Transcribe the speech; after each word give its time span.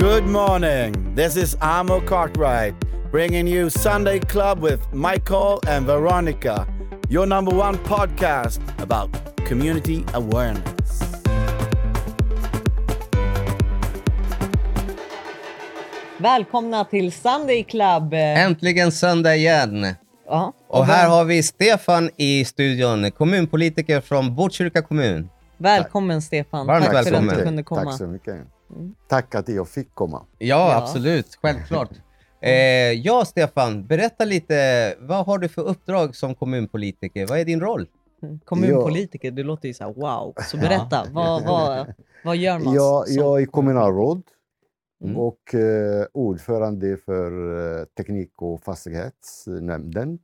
Good 0.00 0.24
morning. 0.24 1.14
This 1.14 1.36
is 1.36 1.56
Amo 1.60 2.00
Cartwright 2.00 2.74
bringing 3.10 3.46
you 3.46 3.68
Sunday 3.70 4.18
Club 4.18 4.60
with 4.60 4.80
Michael 4.92 5.60
and 5.68 5.86
Veronica, 5.86 6.66
your 7.10 7.26
number 7.26 7.54
one 7.54 7.76
podcast 7.78 8.60
about 8.80 9.10
community 9.46 10.04
awareness. 10.14 11.00
Välkomna 16.18 16.84
till 16.84 17.12
Sunday 17.12 17.62
Club. 17.64 18.14
Äntligen 18.14 18.92
söndag 18.92 19.36
igen. 19.36 19.86
Ja, 20.26 20.52
Och 20.68 20.86
här 20.86 21.02
väl- 21.02 21.10
har 21.10 21.24
vi 21.24 21.42
Stefan 21.42 22.10
i 22.16 22.44
studion, 22.44 23.10
kommunpolitiker 23.10 24.00
från 24.00 24.34
Botkyrka 24.34 24.82
kommun. 24.82 25.28
Välkommen 25.58 26.22
Stefan. 26.22 26.66
Varmt 26.66 26.84
Tack 26.84 26.92
för 26.92 27.00
att 27.00 27.06
välkommen. 27.06 27.36
du 27.36 27.44
kunde 27.44 27.62
komma. 27.62 27.84
Tack 27.84 27.98
så 27.98 28.06
mycket. 28.06 28.34
Tack 29.08 29.34
att 29.34 29.48
jag 29.48 29.68
fick 29.68 29.94
komma. 29.94 30.26
Ja, 30.38 30.46
Ja. 30.70 30.76
absolut. 30.76 31.38
Självklart. 31.42 31.90
Eh, 32.42 32.52
ja, 32.92 33.24
Stefan, 33.24 33.86
berätta 33.86 34.24
lite. 34.24 34.94
Vad 35.00 35.26
har 35.26 35.38
du 35.38 35.48
för 35.48 35.62
uppdrag 35.62 36.16
som 36.16 36.34
kommunpolitiker? 36.34 37.26
Vad 37.26 37.38
är 37.38 37.44
din 37.44 37.60
roll? 37.60 37.86
Kommunpolitiker, 38.44 39.30
det 39.30 39.42
låter 39.42 39.68
ju 39.68 39.74
så 39.74 39.84
här 39.84 39.92
wow. 39.92 40.34
Så 40.50 40.56
berätta, 40.56 41.06
vad, 41.12 41.44
vad, 41.44 41.94
vad 42.24 42.36
gör 42.36 42.58
man? 42.58 42.74
Jag, 42.74 43.06
som- 43.08 43.16
jag 43.16 43.42
är 43.42 43.46
kommunalråd 43.46 44.22
Mm. 45.04 45.16
och 45.16 45.54
eh, 45.54 46.06
ordförande 46.12 46.96
för 46.96 47.30
eh, 47.80 47.84
teknik 47.84 48.32
och 48.42 48.62
fastighetsnämnden. 48.62 50.18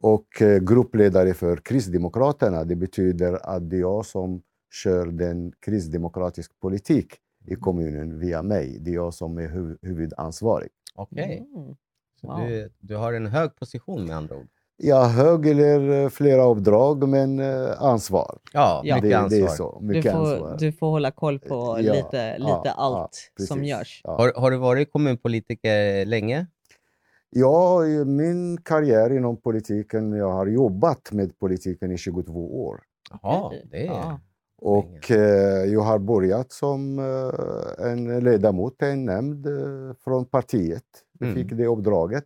Och 0.00 0.42
eh, 0.42 0.58
gruppledare 0.58 1.34
för 1.34 1.56
Kristdemokraterna. 1.56 2.64
Det 2.64 2.76
betyder 2.76 3.46
att 3.56 3.70
det 3.70 3.76
är 3.76 3.80
jag 3.80 4.06
som 4.06 4.42
kör 4.84 5.06
den 5.06 5.52
kristdemokratisk 5.60 6.60
politik 6.60 7.14
i 7.46 7.54
kommunen 7.54 8.18
via 8.18 8.42
mig. 8.42 8.78
Det 8.80 8.90
är 8.90 8.94
jag 8.94 9.14
som 9.14 9.38
är 9.38 9.48
hu- 9.48 9.78
huvudansvarig. 9.82 10.70
Okej. 10.94 11.46
Mm. 11.56 11.74
Så 12.20 12.26
Wow. 12.26 12.38
du, 12.46 12.70
du 12.80 12.96
har 12.96 13.12
en 13.12 13.26
hög 13.26 13.56
position 13.56 14.04
med 14.06 14.16
andra 14.16 14.36
ord. 14.36 14.46
Har 14.92 15.08
hög 15.08 15.46
eller 15.46 16.02
eh, 16.02 16.08
flera 16.08 16.44
uppdrag, 16.44 17.08
men 17.08 17.38
eh, 17.40 17.82
ansvar. 17.82 18.38
Ja, 18.52 18.80
Ja. 18.84 18.94
mycket 18.96 19.10
det, 19.10 19.14
ansvar. 19.16 19.38
det 19.38 19.44
är 19.44 19.48
så. 19.48 19.78
Du, 19.80 19.86
Mycket 19.86 20.12
får, 20.12 20.18
ansvar. 20.32 20.56
du 20.58 20.72
får 20.72 20.86
hålla 20.90 21.10
koll 21.10 21.38
på 21.38 21.54
Ja, 21.80 21.92
lite, 21.92 22.16
ja, 22.16 22.36
lite 22.38 22.70
allt 22.72 23.30
ja, 23.36 23.44
som 23.46 23.56
precis. 23.58 23.70
görs. 23.70 24.00
Ja. 24.04 24.16
Har, 24.16 24.32
har 24.36 24.50
du 24.50 24.56
varit 24.56 24.92
kommunpolitiker 24.92 26.04
länge? 26.06 26.46
Ja, 27.30 27.80
min 28.06 28.58
karriär 28.62 29.16
inom 29.16 29.36
politiken, 29.40 30.12
jag 30.12 30.30
har 30.32 30.46
jobbat 30.46 31.12
med 31.12 31.38
politiken 31.38 31.92
i 31.92 31.98
22 31.98 32.64
år. 32.64 32.80
Jaha, 33.22 33.52
det 33.70 33.86
är... 33.86 34.18
Och 34.64 35.10
eh, 35.10 35.64
jag 35.64 35.80
har 35.80 35.98
börjat 35.98 36.52
som 36.52 36.98
eh, 36.98 37.86
en 37.90 38.24
ledamot 38.24 38.82
i 38.82 38.84
en 38.86 39.04
nämnd 39.04 39.46
eh, 39.46 39.94
från 40.04 40.24
partiet. 40.24 40.84
Jag 41.18 41.28
Mm. 41.30 41.34
fick 41.42 41.58
det 41.58 41.66
uppdraget. 41.66 42.24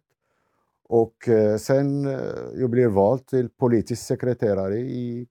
Och 0.89 1.29
eh, 1.29 1.57
sen 1.57 2.07
eh, 2.07 2.20
jag 2.55 2.70
blev 2.70 2.91
vald 2.91 3.27
till 3.27 3.48
politisk 3.48 4.03
sekreterare 4.07 4.79
i 4.79 5.27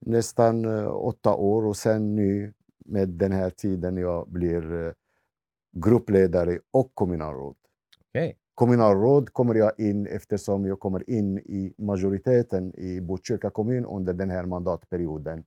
nästan 0.00 0.64
eh, 0.64 0.96
åtta 0.96 1.34
år 1.34 1.66
och 1.66 1.76
sen 1.76 2.14
nu 2.14 2.52
med 2.84 3.08
den 3.08 3.32
här 3.32 3.50
tiden 3.50 3.96
jag 3.96 4.28
blir 4.28 4.94
gruppledare 5.72 6.58
och 6.70 6.90
kommunalråd. 6.94 7.56
Okej. 8.08 8.36
Kommunalråd 8.54 9.32
kommer 9.32 9.54
jag 9.54 9.72
in 9.80 10.06
eftersom 10.06 10.66
jag 10.66 10.80
kommer 10.80 11.10
in 11.10 11.38
i 11.38 11.74
majoriteten 11.78 12.74
i 12.78 13.00
Botkyrka 13.00 13.50
kommun 13.50 13.84
under 13.84 14.12
den 14.12 14.30
här 14.30 14.46
mandatperioden. 14.46 15.44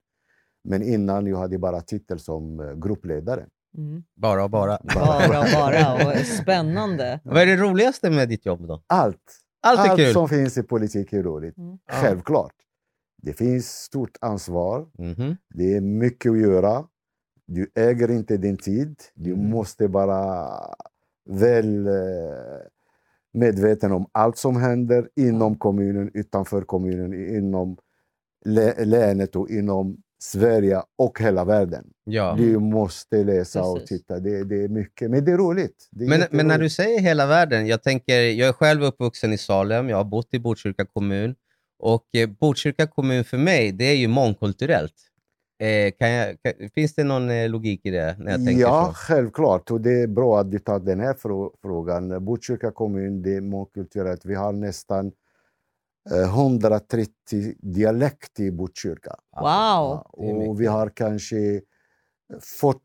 Men 0.64 0.82
innan 0.84 1.28
jag 1.28 1.38
hade 1.38 1.58
bara 1.58 1.82
titel 1.82 2.20
som 2.20 2.60
eh, 2.60 2.74
gruppledare. 2.76 3.46
Mm. 3.78 4.04
Bara 4.16 4.44
och 4.44 4.50
bara. 4.50 4.78
Bara, 4.96 5.46
bara. 5.54 6.08
Och 6.20 6.26
spännande. 6.26 7.20
Vad 7.24 7.38
är 7.42 7.46
det 7.46 7.56
roligaste 7.58 8.10
med 8.10 8.30
ditt 8.30 8.46
jobb 8.46 8.68
då? 8.68 8.84
Allt, 8.88 9.18
Allt 9.62 9.92
är 9.92 9.98
kul. 9.98 10.14
som 10.14 10.30
finns 10.30 10.58
i 10.58 10.64
politik 10.64 11.14
är 11.14 11.24
roligt. 11.24 11.58
Mm. 11.58 11.78
Självklart. 11.92 12.54
Det 13.22 13.34
finns 13.34 13.68
stort 13.70 14.18
ansvar. 14.22 14.88
Mhm. 14.98 15.38
Det 15.54 15.76
är 15.76 15.82
mycket 15.82 16.32
att 16.32 16.40
göra. 16.40 16.86
Du 17.48 17.72
äger 17.76 18.12
inte 18.12 18.38
din 18.38 18.58
tid. 18.58 18.96
Du 19.16 19.34
Mm. 19.34 19.50
måste 19.50 19.88
vara 19.88 20.48
väl 21.30 21.88
eh, 21.88 21.94
medveten 23.34 23.92
om 23.92 24.06
allt 24.12 24.38
som 24.38 24.56
händer 24.56 25.10
inom 25.16 25.56
kommunen, 25.58 26.12
utanför 26.14 26.62
kommunen, 26.62 27.14
inom 27.38 27.78
lä- 28.46 28.86
länet 28.86 29.36
och 29.36 29.50
inom 29.50 29.98
Sverige 30.24 30.82
och 30.98 31.20
hela 31.20 31.46
världen. 31.46 31.86
Ja. 32.04 32.36
Du 32.38 32.60
måste 32.60 33.24
läsa 33.24 33.64
och 33.64 33.80
Precis. 33.80 34.00
titta. 34.00 34.20
Det, 34.20 34.44
det 34.44 34.64
är 34.64 34.68
mycket, 34.68 35.12
men 35.12 35.26
det 35.26 35.32
är 35.32 35.38
roligt. 35.38 35.88
Det 35.92 36.06
är 36.06 36.10
Men, 36.10 36.22
men 36.32 36.48
när 36.48 36.58
du 36.58 36.70
säger 36.70 37.00
hela 37.00 37.26
världen, 37.26 37.68
jag 37.68 37.84
tänker, 37.84 38.14
jag 38.22 38.50
är 38.50 38.54
själv 38.54 38.84
uppvuxen 38.84 39.34
i 39.34 39.38
Salem, 39.38 39.90
jag 39.90 39.98
har 39.98 40.04
bott 40.04 40.34
i 40.34 40.40
Botkyrka 40.40 40.86
kommun 40.86 41.36
och 41.80 42.06
eh, 42.18 42.30
Botkyrka 42.30 42.88
kommun 42.88 43.24
för 43.24 43.38
mig, 43.38 43.72
det 43.72 43.86
är 43.86 43.96
ju 43.96 44.08
mångkulturellt. 44.08 44.94
Eh, 45.62 45.92
kan 46.00 46.10
jag, 46.10 46.38
kan, 46.44 46.70
finns 46.76 46.96
det 46.96 47.04
någon 47.04 47.30
eh, 47.30 47.50
logik 47.50 47.82
i 47.84 47.92
det 47.92 48.16
när 48.20 48.32
jag 48.32 48.46
tänker 48.46 48.62
ja, 48.62 48.86
så? 48.88 48.94
självklart. 48.94 49.72
Och 49.72 49.82
det 49.82 50.02
är 50.02 50.08
bra 50.08 50.40
att 50.40 50.52
du 50.52 50.60
tar 50.60 50.80
den 50.80 51.00
här 51.00 51.14
frå- 51.14 51.52
frågan. 51.62 52.26
Botkyrka 52.26 52.72
kommun, 52.72 53.22
det 53.22 53.36
är 53.36 53.42
mångkulturellt. 53.42 54.26
Vi 54.26 54.36
har 54.36 54.52
nästan 54.52 55.12
130 56.10 57.54
dialekter 57.60 58.44
i 58.44 58.52
Botkyrka. 58.52 59.16
Wow. 59.36 59.44
Ja, 59.46 60.12
det 60.18 60.48
och 60.48 60.62
vi 60.62 60.66
har 60.66 60.90
kanske 60.90 61.62
40 62.42 62.82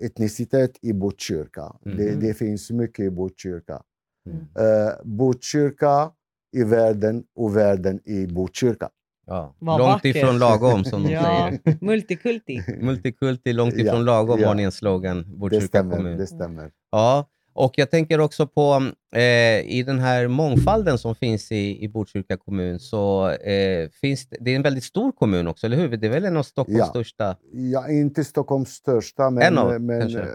eh, 0.00 0.06
etnicitet 0.06 0.78
i 0.82 0.92
Botkyrka. 0.92 1.76
Det, 1.84 1.90
Mhm. 2.12 2.20
det 2.20 2.34
finns 2.34 2.70
mycket 2.70 3.04
i 3.04 3.10
Botkyrka. 3.10 3.82
Mm. 4.26 4.38
Eh, 4.38 4.92
Botkyrka 5.04 6.10
i 6.56 6.64
världen 6.64 7.24
och 7.36 7.56
världen 7.56 8.00
i 8.04 8.26
Botkyrka. 8.26 8.88
Ja. 9.26 9.54
Långt 9.60 9.80
vackert. 9.80 10.16
ifrån 10.16 10.38
lagom, 10.38 10.84
som 10.84 11.02
de 11.02 11.10
Ja, 11.12 11.22
säger. 11.22 11.78
multikulti. 11.84 12.62
Multikulti, 12.80 13.52
långt 13.52 13.74
Ja, 13.76 13.80
ifrån 13.84 14.04
lagom 14.04 14.40
ja. 14.40 14.48
har 14.48 14.54
ni 14.54 14.62
en 14.62 14.72
slogan, 14.72 15.16
Det 15.18 15.36
Botkyrka 15.36 15.66
stämmer. 15.66 15.96
kommun. 15.96 16.18
Det 16.18 16.26
stämmer. 16.26 16.70
Ja, 16.90 17.28
och 17.54 17.72
jag 17.76 17.90
tänker 17.90 18.20
också 18.20 18.46
på 18.46 18.90
eh, 19.16 19.60
i 19.60 19.82
den 19.86 19.98
här 19.98 20.28
mångfalden 20.28 20.98
som 20.98 21.14
finns 21.14 21.52
i, 21.52 21.84
i 21.84 21.88
Botkyrka 21.88 22.36
kommun 22.36 22.80
så 22.80 23.28
eh, 23.30 23.88
finns 23.90 24.26
det, 24.28 24.36
det 24.40 24.50
är 24.50 24.56
en 24.56 24.62
väldigt 24.62 24.84
stor 24.84 25.12
kommun 25.12 25.46
också, 25.48 25.66
eller 25.66 25.76
hur? 25.76 25.96
Det 25.96 26.06
är 26.06 26.10
väl 26.10 26.24
en 26.24 26.36
av 26.36 26.42
Stockholms 26.42 26.78
Ja. 26.78 26.86
största? 26.86 27.36
Ja, 27.52 27.88
inte 27.90 28.24
Stockholms 28.24 28.68
största, 28.70 29.30
men, 29.30 29.42
En 29.42 29.58
av, 29.58 29.80
men 29.80 30.00
kanske. 30.00 30.20
eh, 30.20 30.26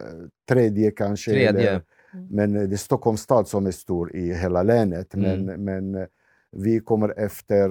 tredje 0.50 0.92
kanske. 0.92 1.32
Tredje. 1.32 1.70
Eller, 1.70 1.82
men 2.30 2.56
eh, 2.56 2.62
det 2.64 2.76
är 2.76 2.78
Stockholms 2.78 3.22
stad 3.22 3.48
som 3.48 3.66
är 3.68 3.72
stor 3.72 4.16
i 4.16 4.34
hela 4.34 4.64
länet. 4.64 5.14
Mm. 5.14 5.46
Men, 5.46 5.64
men 5.64 5.96
eh, 5.96 6.08
vi 6.52 6.80
kommer 6.80 7.20
efter 7.20 7.70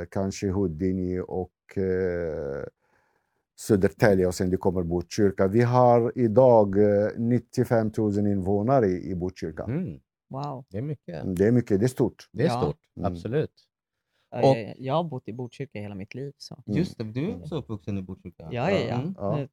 eh, 0.00 0.06
kanske 0.10 0.48
Huddinge 0.50 1.20
och 1.20 1.50
eh, 1.78 2.64
Södertälje 3.56 4.26
och 4.26 4.34
sen 4.34 4.50
det 4.50 4.56
kommer 4.56 4.82
Botkyrka. 4.82 5.46
Vi 5.46 5.62
har 5.62 6.12
idag 6.14 6.78
eh, 6.78 7.08
95 7.18 7.92
000 7.98 8.18
invånare 8.26 8.86
i, 8.86 9.10
i 9.10 9.14
Botkyrka. 9.14 9.62
Mm, 9.64 10.00
Wow. 10.30 10.64
det 10.70 10.78
är 10.78 10.82
mycket. 10.82 11.36
Det 11.36 11.46
är 11.46 11.52
mycket, 11.52 11.80
det 11.80 11.86
är 11.86 11.88
stort. 11.88 12.28
Det 12.32 12.42
är 12.42 12.46
Ja. 12.46 12.60
stort, 12.62 12.76
Mm. 12.96 13.12
absolut. 13.12 13.50
Jag- 14.30 14.50
Och- 14.50 14.56
Jag 14.78 14.94
har 14.94 15.04
bott 15.04 15.28
i 15.28 15.32
Botkyrka 15.32 15.78
hela 15.80 15.94
mitt 15.94 16.14
liv. 16.14 16.32
Så. 16.38 16.62
Mm. 16.66 16.78
Just 16.78 16.98
det, 16.98 17.04
du 17.04 17.30
är 17.30 17.36
också 17.36 17.54
uppvuxen 17.56 17.98
i 17.98 18.02
Botkyrka. 18.02 18.48
Ja, 18.50 18.70
ja, 18.70 18.78
ja. 18.88 18.94
Mm. 18.94 19.14
Ja. 19.18 19.38
Eh, 19.40 19.46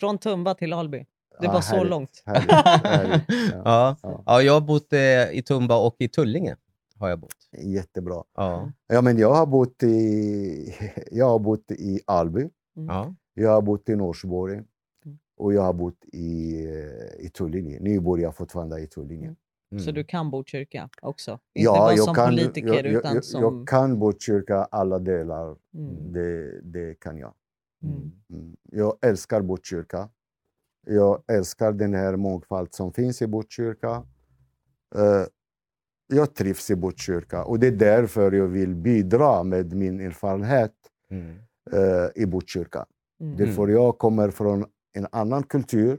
Från 0.00 0.18
Tumba 0.18 0.54
till 0.54 0.72
Alby. 0.72 0.98
Det 0.98 1.46
Ja, 1.46 1.52
var 1.52 1.60
så 1.60 1.74
härligt, 1.76 1.90
långt. 1.90 2.22
Härligt, 2.26 2.50
härligt. 2.84 3.24
Ja. 3.52 3.62
Ja. 3.64 3.96
Ja. 4.02 4.22
ja, 4.26 4.42
jag 4.42 4.52
har 4.52 4.60
bott 4.60 4.92
eh, 4.92 5.30
i 5.38 5.42
Tumba 5.46 5.86
och 5.86 5.96
i 5.98 6.08
Tullinge. 6.08 6.56
Har 6.98 7.08
jag 7.08 7.18
bott. 7.18 7.36
Jättebra. 7.62 8.24
Ja. 8.36 8.72
Ja, 8.86 9.00
men 9.02 9.18
jag 9.18 9.34
har 9.34 9.46
bott 9.46 9.82
i, 9.82 10.74
jag 11.10 11.28
har 11.28 11.38
bott 11.38 11.70
i 11.70 12.00
Alby. 12.06 12.48
Ja. 12.74 13.14
Jag 13.40 13.50
har 13.50 13.62
bott 13.62 13.88
i 13.88 13.96
Norsborg 13.96 14.54
Mm. 14.54 15.18
och 15.36 15.52
jag 15.54 15.62
har 15.62 15.72
bott 15.72 16.04
i, 16.12 16.64
eh, 16.64 17.26
i 17.26 17.30
Tullinge. 17.34 17.78
Nu 17.80 18.00
bor 18.00 18.20
jag 18.20 18.36
fortfarande 18.36 18.80
i 18.80 18.86
Tullinge. 18.86 19.34
Så 19.70 19.76
Mm. 19.90 19.94
du 19.94 20.04
kan 20.04 20.30
Botkyrka 20.30 20.88
också? 21.02 21.38
Inte 21.54 21.68
bara 21.68 21.96
som 21.96 22.14
politiker 22.14 22.68
jag, 22.68 22.76
jag, 22.86 22.92
utan 22.92 23.14
jag, 23.14 23.24
som... 23.24 23.42
jag 23.42 23.68
kan 23.68 23.98
Botkyrka 23.98 24.56
alla 24.64 24.98
delar. 24.98 25.56
Mm. 25.74 26.12
Det, 26.12 26.60
det 26.62 26.94
kan 27.00 27.18
jag. 27.18 27.34
Mm. 27.82 28.10
Mm. 28.30 28.56
Jag 28.72 28.96
älskar 29.02 29.42
Botkyrka. 29.42 30.08
Jag 30.86 31.22
älskar 31.28 31.72
den 31.72 31.94
här 31.94 32.16
mångfald 32.16 32.74
som 32.74 32.92
finns 32.92 33.22
i 33.22 33.26
Botkyrka. 33.26 34.06
Eh, 34.94 35.24
jag 36.06 36.34
trivs 36.34 36.70
i 36.70 36.76
Botkyrka 36.76 37.44
och 37.44 37.58
det 37.58 37.66
är 37.66 37.72
därför 37.76 38.32
jag 38.32 38.46
vill 38.46 38.74
bidra 38.74 39.42
med 39.42 39.72
min 39.72 40.00
erfarenhet 40.00 40.74
Mm. 41.10 41.36
eh, 41.72 42.22
i 42.22 42.26
Botkyrka. 42.26 42.86
Mm. 43.20 43.36
Därför 43.36 43.68
jag 43.68 43.98
kommer 43.98 44.30
från 44.30 44.64
en 44.92 45.06
annan 45.12 45.42
kultur 45.42 45.98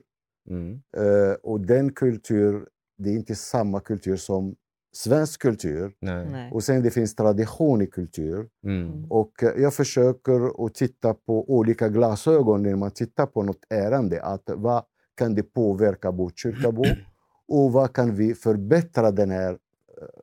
Mm. 0.50 0.82
eh, 0.98 1.34
och 1.44 1.62
den 1.62 1.94
kultur, 1.94 2.68
det 2.98 3.10
är 3.10 3.14
inte 3.14 3.36
samma 3.36 3.80
kultur 3.80 4.16
som 4.16 4.56
svensk 4.94 5.42
kultur. 5.42 5.94
Nej. 6.00 6.28
Nej. 6.32 6.52
Och 6.52 6.64
sen 6.64 6.84
det 6.84 6.92
finns 6.92 7.16
tradition 7.16 7.82
i 7.82 7.88
kultur. 7.88 8.50
Mm. 8.64 9.12
Och 9.12 9.44
eh, 9.44 9.62
jag 9.62 9.74
försöker 9.74 10.66
att 10.66 10.74
titta 10.76 11.14
på 11.14 11.52
olika 11.52 11.90
glasögon 11.90 12.64
när 12.64 12.76
man 12.76 12.92
tittar 12.92 13.26
på 13.26 13.44
något 13.44 13.66
ärende. 13.70 14.22
Att 14.24 14.50
vad 14.56 14.84
kan 15.16 15.36
det 15.36 15.44
påverka 15.44 16.12
Botkyrkabo 16.12 16.84
och 17.48 17.72
vad 17.72 17.94
kan 17.94 18.16
vi 18.16 18.34
förbättra 18.36 19.12
det 19.12 19.26
här 19.26 19.52
eh, 19.52 19.58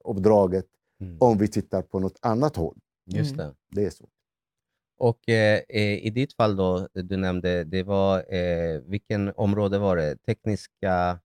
uppdraget 0.04 0.66
Mm. 1.00 1.16
om 1.20 1.38
vi 1.38 1.48
tittar 1.48 1.82
på 1.82 1.98
något 1.98 2.18
annat 2.22 2.56
håll. 2.56 2.76
Just 3.06 3.34
Mm. 3.34 3.46
det. 3.46 3.54
Det 3.80 3.86
är 3.86 3.90
så. 3.90 4.08
Och 4.98 5.28
eh, 5.28 5.60
eh, 5.68 6.06
i 6.06 6.10
ditt 6.10 6.32
fall 6.36 6.56
då, 6.56 6.88
du 6.94 7.16
nämnde, 7.16 7.64
det 7.64 7.82
var, 7.82 8.34
eh, 8.34 8.80
vilken 8.86 9.32
område 9.36 9.78
var 9.78 9.96
det? 9.96 10.16
Tekniska... 10.26 11.18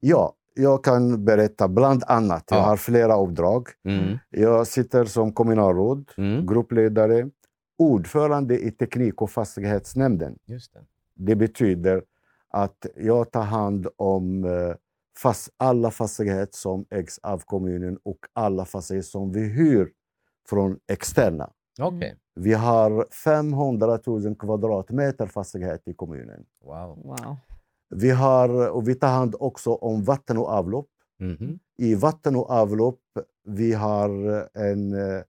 Ja, 0.00 0.34
jag 0.54 0.84
kan 0.84 1.24
berätta 1.24 1.68
bland 1.68 2.04
annat. 2.06 2.44
Jag 2.50 2.58
Ja. 2.58 2.62
har 2.62 2.76
flera 2.76 3.16
uppdrag. 3.18 3.68
Mm. 3.84 4.18
Jag 4.30 4.66
sitter 4.66 5.04
som 5.04 5.32
kommunalråd, 5.32 6.10
Mm. 6.16 6.46
gruppledare, 6.46 7.30
ordförande 7.78 8.58
i 8.58 8.70
teknik 8.70 9.22
och 9.22 9.30
fastighetsnämnden. 9.30 10.38
Just 10.46 10.72
det. 10.72 10.80
Det 11.14 11.36
betyder 11.36 12.02
att 12.48 12.86
jag 12.96 13.30
tar 13.32 13.42
hand 13.42 13.86
om 13.96 14.44
eh, 14.44 14.74
fast, 15.18 15.48
alla 15.56 15.90
fastigheter 15.90 16.56
som 16.56 16.84
ägs 16.90 17.18
av 17.22 17.38
kommunen 17.38 17.98
och 18.02 18.18
alla 18.32 18.64
fastigheter 18.64 19.08
som 19.08 19.32
vi 19.32 19.40
hyr 19.48 19.88
från 20.48 20.78
externa. 20.92 21.50
Okej. 21.80 22.16
Vi 22.34 22.52
har 22.52 23.06
500 23.24 23.98
000 24.06 24.34
kvadratmeter 24.36 25.26
fastighet 25.26 25.88
i 25.88 25.94
kommunen. 25.94 26.44
Wow. 26.64 26.98
Wow. 27.04 27.36
Vi, 27.94 28.10
har, 28.10 28.70
och 28.70 28.88
vi 28.88 28.94
tar 28.94 29.08
hand 29.08 29.34
också 29.40 29.74
om 29.74 30.04
vatten 30.04 30.38
och 30.38 30.48
avlopp. 30.48 30.88
Mhm. 31.20 31.58
I 31.78 31.94
vatten 31.94 32.36
och 32.36 32.50
avlopp 32.50 33.00
vi 33.44 33.72
har 33.72 34.10
en 34.58 34.92
eh, 34.92 35.22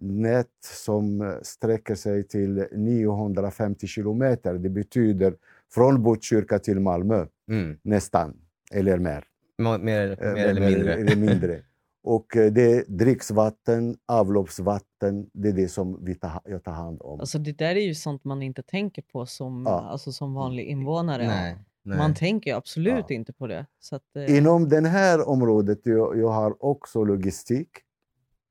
nät 0.00 0.46
som 0.64 1.34
sträcker 1.42 1.94
sig 1.94 2.24
till 2.28 2.66
950 2.72 3.86
kilometer. 3.86 4.54
Det 4.54 4.68
betyder 4.68 5.34
från 5.74 6.02
Botkyrka 6.02 6.58
till 6.58 6.80
Malmö 6.80 7.26
Mm. 7.50 7.78
nästan, 7.82 8.36
eller 8.72 8.98
mer. 8.98 9.24
Mer, 9.58 10.16
Eh, 10.22 10.32
mer 10.34 10.46
eller 10.48 10.70
mindre. 10.70 10.94
Eller 10.94 11.16
mindre. 11.16 11.62
Och 12.06 12.36
eh, 12.36 12.52
det 12.52 12.72
är 12.72 12.84
dricksvatten, 12.88 13.96
avloppsvatten, 14.06 15.30
det 15.32 15.48
är 15.48 15.52
det 15.52 15.68
som 15.68 16.04
vi 16.04 16.14
tar, 16.14 16.40
jag 16.44 16.64
tar 16.64 16.72
hand 16.72 17.02
om. 17.02 17.20
Alltså 17.20 17.38
det 17.38 17.52
där 17.52 17.76
är 17.76 17.80
ju 17.80 17.94
sånt 17.94 18.24
man 18.24 18.42
inte 18.42 18.62
tänker 18.62 19.02
på 19.02 19.26
som, 19.26 19.62
Ja. 19.66 19.80
alltså, 19.80 20.12
som 20.12 20.34
vanlig 20.34 20.64
invånare. 20.64 21.26
Nej. 21.26 21.58
Nej. 21.82 21.98
Man 21.98 22.14
tänker 22.14 22.54
absolut 22.54 23.04
Ja. 23.08 23.14
inte 23.14 23.32
på 23.32 23.46
det. 23.46 23.66
Så 23.78 23.96
att, 23.96 24.16
eh, 24.16 24.36
Inom 24.38 24.68
det 24.68 24.88
här 24.88 25.28
området 25.28 25.80
jag, 25.82 26.18
jag 26.18 26.28
har 26.28 26.64
också 26.64 27.04
logistik, 27.04 27.68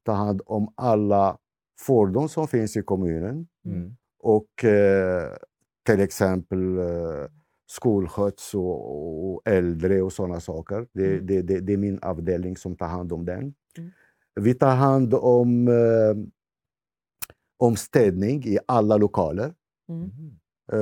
ta 0.06 0.12
hand 0.12 0.42
om 0.46 0.74
alla 0.76 1.38
fordon 1.80 2.30
som 2.30 2.48
finns 2.48 2.78
i 2.78 2.82
kommunen. 2.82 3.48
Mm. 3.66 3.96
och 4.20 4.64
eh, 4.64 5.34
till 5.86 6.00
exempel 6.02 6.78
eh, 6.78 6.86
skolskjuts 7.68 8.54
och, 8.56 9.34
och 9.34 9.42
äldre 9.46 10.02
och 10.02 10.14
sådana 10.14 10.40
saker. 10.40 10.88
Det, 10.94 11.08
Mm. 11.14 11.26
det, 11.26 11.42
det, 11.42 11.60
det 11.60 11.74
är 11.74 11.78
min 11.78 12.00
avdelning 12.02 12.58
som 12.58 12.76
tar 12.76 12.88
hand 12.88 13.14
om 13.14 13.26
den. 13.26 13.54
Mm. 13.78 13.92
Vi 14.42 14.54
tar 14.54 14.76
hand 14.76 15.14
om, 15.14 15.68
eh, 15.68 16.16
om 17.58 17.76
städning 17.76 18.44
i 18.46 18.60
alla 18.66 18.98
lokaler. 18.98 19.54
mm. 19.90 20.10
Eh, 20.72 20.78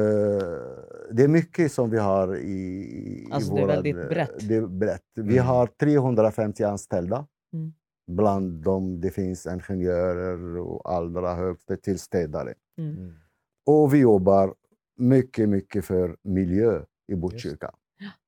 det 1.12 1.24
är 1.24 1.27
mycket 1.27 1.71
som 1.71 1.89
vi 1.89 1.97
har 1.97 2.35
i, 2.38 2.51
i 2.51 3.27
Alltså 3.31 3.56
det 3.56 3.62
är 3.62 3.68
väldigt 3.68 3.95
brett. 4.09 4.47
Det 4.50 4.56
är 4.56 4.68
brett. 4.68 5.01
Vi 5.15 5.33
Mm. 5.38 5.45
har 5.45 5.68
350 5.68 6.63
anställda. 6.63 7.27
Mm. 7.53 7.74
Bland 8.12 8.63
dem 8.63 9.01
det 9.01 9.09
finns 9.12 9.45
ingenjörer 9.45 10.57
och 10.57 10.91
allra 10.94 11.35
högst 11.35 11.69
till 11.83 12.00
städare. 12.00 12.53
Mm. 12.77 13.13
Och 13.65 13.94
vi 13.94 13.97
jobbar 14.00 14.53
mycket, 14.95 15.50
mycket 15.50 15.86
för 15.86 16.18
miljö 16.22 16.81
i 17.07 17.16
Botkyrka. 17.16 17.72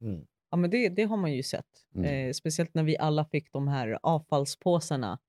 Mm. 0.01 0.21
Ja, 0.51 0.57
men 0.57 0.69
det, 0.69 0.89
det 0.89 1.03
har 1.03 1.17
man 1.17 1.33
ju 1.33 1.43
sett. 1.43 1.65
Mm. 1.95 2.27
Eh, 2.27 2.33
speciellt 2.33 2.73
när 2.73 2.83
vi 2.83 2.97
alla 2.97 3.25
fick 3.25 3.51
de 3.51 3.67
här 3.67 3.99
avfallspåsarna 4.03 5.19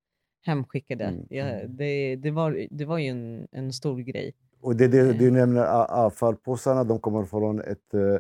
hemskickade. 0.43 1.05
Mm, 1.05 1.27
Ja, 1.31 1.45
mm. 1.45 1.77
det, 1.77 2.17
det, 2.17 2.31
var, 2.31 2.67
det 2.71 2.85
var 2.85 2.99
ju 2.99 3.07
en, 3.09 3.49
en 3.53 3.73
stor 3.73 3.99
grej. 3.99 4.33
Och 4.61 4.77
det, 4.77 4.89
det 4.89 5.01
Mm. 5.01 5.19
du 5.19 5.31
nämner, 5.31 5.65
avfallspåsarna, 5.85 6.85
de 6.85 6.99
kommer 7.01 7.25
från 7.25 7.61
ett 7.61 7.95
eh, 7.95 8.17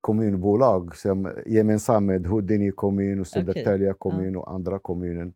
kommunbolag 0.00 0.96
som 0.96 1.32
gemensamt 1.46 2.06
med 2.06 2.26
Huddinge 2.26 2.70
kommun 2.70 3.20
och 3.20 3.26
Södertälje 3.26 3.94
kommun 3.98 4.36
och 4.36 4.52
andra 4.52 4.78
kommuner. 4.78 5.32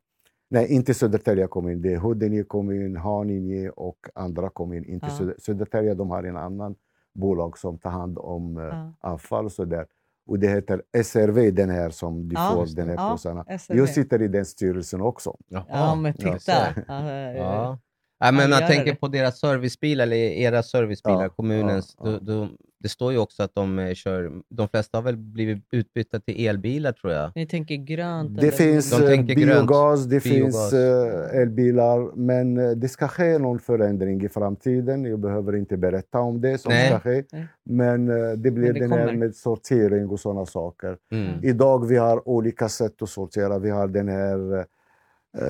Nej, 0.50 0.73
inte 0.73 0.94
Södertälje 0.94 1.46
kommun. 1.46 1.82
Det 1.82 1.93
är 1.93 1.99
Huddinge 1.99 2.43
kommun, 2.43 2.96
Haninge 2.96 3.70
och 3.70 4.06
andra 4.14 4.50
kommuner. 4.50 4.88
Inte 4.88 5.06
Ja. 5.06 5.11
Söder, 5.19 5.34
Södertälje, 5.38 5.94
de 5.94 6.11
har 6.11 6.23
en 6.25 6.37
annan 6.37 6.75
bolag 7.16 7.58
som 7.58 7.78
tar 7.78 7.90
hand 7.90 8.18
om 8.18 8.56
eh, 8.56 8.64
Ja. 8.64 8.92
avfall 9.00 9.44
och 9.44 9.52
sådär. 9.52 9.86
Och 10.28 10.38
det 10.38 10.48
heter 10.48 10.82
SRV, 11.04 11.50
den 11.50 11.70
här 11.70 11.90
som 11.90 12.28
du 12.28 12.34
Ja, 12.34 12.50
får, 12.54 12.76
den 12.76 12.88
här 12.88 12.94
Ja, 12.94 13.10
påsarna. 13.10 13.44
SRV. 13.58 13.78
Jag 13.78 13.88
sitter 13.88 14.22
i 14.22 14.28
den 14.28 14.44
styrelsen 14.44 15.00
också. 15.00 15.36
Jaha. 15.48 15.64
Ja, 15.68 15.94
men 15.94 16.14
titta. 16.14 16.52
Ja, 16.88 17.10
Ja. 17.34 17.78
Ja, 18.18 18.32
men 18.32 18.42
Ja, 18.42 18.48
man 18.48 18.60
gör 18.60 18.66
tänker 18.68 18.92
det. 18.92 19.00
på 19.00 19.08
deras 19.08 19.38
servicebilar, 19.40 20.02
eller 20.04 20.16
era 20.16 20.62
servicebilar, 20.62 21.22
Ja, 21.22 21.28
kommunens. 21.28 21.96
ja, 21.98 22.10
ja. 22.10 22.18
Då, 22.18 22.18
då, 22.18 22.48
det 22.78 22.88
står 22.88 23.12
ju 23.12 23.19
också 23.19 23.43
att 23.43 23.55
de 23.55 23.78
eh, 23.78 23.94
kör, 23.94 24.32
de 24.49 24.69
flesta 24.69 24.99
har 24.99 25.02
väl 25.02 25.17
blivit 25.17 25.64
utbytta 25.73 26.20
till 26.20 26.46
elbilar 26.46 26.93
tror 26.93 27.12
jag. 27.12 27.32
Ni 27.34 27.46
tänker 27.46 27.76
grönt? 27.76 28.34
Det 28.37 28.40
eller? 28.43 28.50
finns 28.50 28.90
De 28.90 29.02
eh, 29.02 29.08
tänker 29.08 29.34
grönt. 29.34 29.69
biogas, 29.69 30.05
det 30.05 30.25
Biogas. 30.25 30.70
finns 30.70 30.73
eh, 30.73 31.40
elbilar, 31.40 32.17
men 32.17 32.55
det 32.81 32.88
ska 32.88 33.08
ske 33.08 33.38
någon 33.38 33.58
förändring 33.58 34.25
i 34.25 34.28
framtiden. 34.28 35.05
Jag 35.05 35.19
behöver 35.20 35.56
inte 35.56 35.76
berätta 35.76 36.19
om 36.20 36.40
det 36.40 36.58
som 36.58 36.73
Nej. 36.73 36.88
ska 36.88 37.00
ske. 37.00 37.25
Nej. 37.32 37.46
Men 37.64 38.06
det 38.43 38.50
blir 38.50 38.73
det 38.73 38.81
den 38.81 38.93
här 38.93 39.12
med 39.12 39.34
sortering 39.37 40.08
och 40.08 40.20
sådana 40.20 40.46
saker. 40.46 40.96
Mm. 41.12 41.44
Idag 41.44 41.87
vi 41.87 41.96
har 41.96 42.28
olika 42.28 42.69
sätt 42.69 43.02
att 43.02 43.08
sortera. 43.08 43.58
Vi 43.58 43.70
har 43.70 43.88
den 43.88 44.08
här 44.08 44.67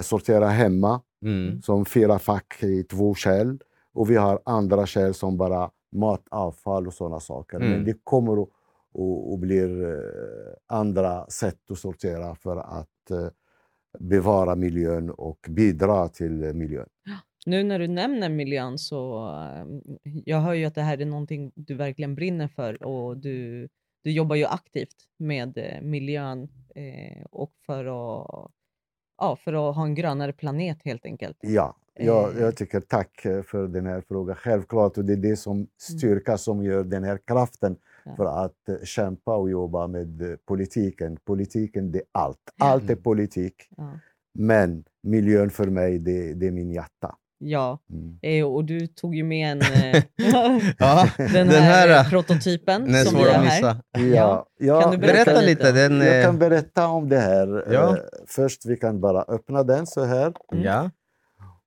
sortera 0.03 0.47
hemma, 0.49 1.01
Mm. 1.25 1.63
som 1.63 1.85
fyra 1.85 2.19
fack 2.19 2.63
i 2.63 2.83
två 2.83 3.15
kärl. 3.15 3.57
Och 3.95 4.11
vi 4.11 4.17
har 4.17 4.41
andra 4.45 4.87
kärl 4.87 5.13
som 5.13 5.37
bara 5.37 5.71
matavfall 5.93 6.87
och 6.87 6.95
sådana 6.95 7.21
saker. 7.21 7.57
Mm. 7.57 7.71
Men 7.71 7.85
det 7.85 7.95
kommer 8.05 8.43
att, 8.43 8.49
att, 8.49 9.33
att 9.33 9.41
bli 9.41 9.59
eh, 9.59 10.77
andra 10.77 11.27
sätt 11.27 11.71
att 11.71 11.79
sortera 11.79 12.35
för 12.35 12.57
att 12.57 13.11
eh, 13.11 13.29
bevara 13.99 14.57
miljön 14.57 15.11
och 15.11 15.47
bidra 15.49 16.09
till 16.09 16.45
eh, 16.45 16.53
miljön. 16.53 16.89
Nu 17.47 17.63
när 17.63 17.79
du 17.79 17.89
nämner 17.89 18.29
miljön 18.29 18.79
så 18.79 19.29
eh, 19.29 19.67
jag 20.25 20.41
hör 20.41 20.55
ju 20.55 20.65
att 20.65 20.75
det 20.75 20.83
här 20.83 20.99
är 20.99 21.07
någonting 21.07 21.53
du 21.55 21.75
verkligen 21.75 22.15
brinner 22.15 22.49
för 22.49 22.83
och 22.83 23.17
du, 23.17 23.69
du 24.03 24.11
jobbar 24.11 24.37
ju 24.37 24.45
aktivt 24.45 24.97
med 25.17 25.79
miljön 25.83 26.49
eh, 26.75 27.25
och 27.31 27.53
för 27.67 27.85
att, 27.85 28.51
ja, 29.19 29.37
för 29.37 29.71
att 29.71 29.77
ha 29.77 29.85
en 29.85 29.95
grönare 29.95 30.33
planet 30.33 30.79
helt 30.85 31.07
enkelt. 31.07 31.37
Ja, 31.41 31.77
jag, 31.99 32.37
Eh. 32.37 32.41
jag 32.43 32.57
tycker 32.57 32.81
tack 32.81 33.25
eh, 33.25 33.43
för 33.43 33.69
den 33.69 33.87
här 33.87 34.03
frågan. 34.09 34.37
Självklart, 34.37 34.99
och 34.99 35.05
det 35.05 35.13
är 35.13 35.17
det 35.17 35.37
som 35.37 35.67
styrka 35.81 36.39
som 36.39 36.63
gör 36.65 36.85
den 36.85 37.05
här 37.05 37.19
kraften 37.27 37.77
Ja. 38.05 38.17
för 38.17 38.45
att 38.45 38.69
eh, 38.69 38.85
kämpa 38.85 39.37
och 39.37 39.51
jobba 39.51 39.87
med 39.87 40.39
politiken. 40.47 41.17
Politiken, 41.25 41.93
det 41.93 41.99
är 41.99 42.05
allt. 42.13 42.39
Allt 42.61 42.83
är 42.85 42.91
Mm. 42.93 43.03
politik. 43.03 43.55
Ja. 43.77 43.91
Men 44.39 44.85
miljön 45.03 45.51
för 45.51 45.67
mig, 45.67 45.99
det, 45.99 46.35
det 46.35 46.47
är 46.47 46.51
min 46.51 46.71
hjärta. 46.71 47.15
Ja, 47.39 47.79
Mm. 47.91 48.47
och 48.47 48.65
du 48.65 48.87
tog 48.87 49.15
ju 49.15 49.25
med 49.25 49.53
en, 49.53 49.59
Ja, 50.79 51.09
den 51.33 51.49
här, 51.49 51.89
eh, 52.05 52.11
prototypen 52.11 52.85
den 52.85 52.95
är 52.95 53.05
som 53.05 53.19
vi 53.19 53.23
har 53.25 53.31
här. 53.33 53.77
Ja, 54.15 54.47
ja, 54.59 54.81
Kan 54.83 54.91
du 54.91 54.99
berätta 54.99 55.25
Berätta 55.25 55.41
lite 55.47 55.73
Den, 55.73 56.01
Jag 56.01 56.25
kan 56.25 56.39
berätta 56.39 56.89
om 56.89 57.09
det 57.09 57.19
här. 57.19 57.73
Ja. 57.73 57.97
Först 58.27 58.67
vi 58.67 58.77
kan 58.77 59.01
bara 59.01 59.23
öppna 59.23 59.63
den 59.63 59.87
så 59.87 60.05
här. 60.05 60.33
Mm. 60.53 60.65
Ja. 60.65 60.91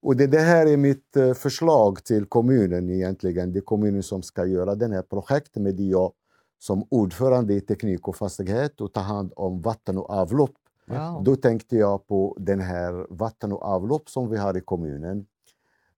Och 0.02 0.16
det, 0.16 0.28
det 0.28 0.40
här 0.40 0.66
är 0.66 0.78
mitt 0.78 1.16
eh, 1.18 1.34
förslag 1.34 2.04
till 2.04 2.26
kommunen 2.26 2.90
egentligen. 2.90 3.54
Det 3.54 3.60
är 3.60 3.62
kommunen 3.62 4.04
som 4.04 4.24
ska 4.24 4.46
göra 4.46 4.76
det 4.76 4.88
här 4.96 5.02
projektet 5.02 5.62
med 5.64 5.80
jag 5.80 6.12
som 6.60 6.88
ordförande 6.90 7.54
i 7.54 7.62
teknik 7.62 8.08
och 8.08 8.16
fastighet 8.16 8.82
och 8.82 8.94
ta 8.94 9.00
hand 9.02 9.34
om 9.36 9.62
vatten 9.62 9.98
och 9.98 10.10
avlopp. 10.10 10.52
Wow. 10.88 11.24
Då 11.24 11.36
tänkte 11.36 11.76
jag 11.76 12.08
på 12.08 12.38
den 12.40 12.60
här 12.60 13.08
vatten 13.10 13.52
och 13.52 13.62
avlopp 13.64 14.10
som 14.10 14.30
vi 14.30 14.38
har 14.38 14.58
i 14.58 14.62
kommunen. 14.62 15.26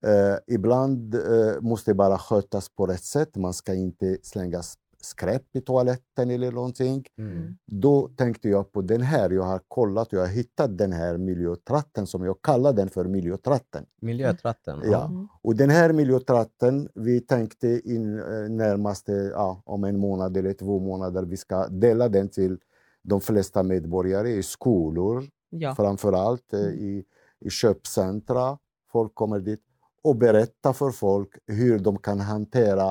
Eh, 0.05 0.55
ibland 0.55 1.15
eh, 1.15 1.61
måste 1.61 1.91
det 1.91 1.95
bara 1.95 2.17
skötas 2.17 2.69
på 2.69 2.85
rätt 2.85 3.03
sätt. 3.03 3.35
Man 3.35 3.53
ska 3.53 3.73
inte 3.73 4.17
slänga 4.23 4.59
s- 4.59 4.73
skräp 5.01 5.55
i 5.55 5.61
toaletten 5.61 6.31
eller 6.31 6.51
någonting. 6.51 7.05
Mm. 7.17 7.57
Då 7.65 8.07
tänkte 8.07 8.49
jag 8.49 8.71
på 8.71 8.81
den 8.81 9.01
här. 9.01 9.29
Jag 9.29 9.43
har 9.43 9.61
kollat 9.67 10.07
och 10.07 10.13
jag 10.13 10.21
har 10.21 10.27
hittat 10.27 10.77
den 10.77 10.91
här 10.91 11.17
miljötratten 11.17 12.07
som 12.07 12.25
jag 12.25 12.41
kallar 12.41 12.73
den 12.73 12.89
för 12.89 13.05
miljötratten. 13.05 13.85
Miljötratten. 14.01 14.79
Ja. 14.83 15.05
Mm. 15.05 15.27
Och 15.41 15.55
den 15.55 15.69
här 15.69 15.93
miljötratten, 15.93 16.89
vi 16.95 17.21
tänkte 17.21 17.67
in 17.83 18.19
eh, 18.19 18.49
närmaste, 18.49 19.11
ja, 19.11 19.61
om 19.65 19.83
en 19.83 19.97
månad 19.99 20.37
eller 20.37 20.53
två 20.53 20.79
månader, 20.79 21.23
vi 21.25 21.37
ska 21.37 21.67
dela 21.67 22.09
den 22.09 22.29
till 22.29 22.57
de 23.03 23.21
flesta 23.21 23.63
medborgare 23.63 24.29
i 24.29 24.43
skolor, 24.43 25.23
Ja. 25.49 25.75
framför 25.75 26.13
allt 26.13 26.53
eh, 26.53 26.59
Mm. 26.59 26.73
i, 26.79 27.03
i 27.39 27.49
köpcentra. 27.49 28.57
Folk 28.91 29.15
kommer 29.15 29.39
dit 29.39 29.59
och 30.03 30.15
berätta 30.15 30.73
för 30.73 30.91
folk 30.91 31.29
hur 31.47 31.79
de 31.79 31.97
kan 31.97 32.19
hantera 32.19 32.89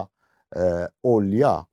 eh, 0.57 0.87
olja 1.02 1.67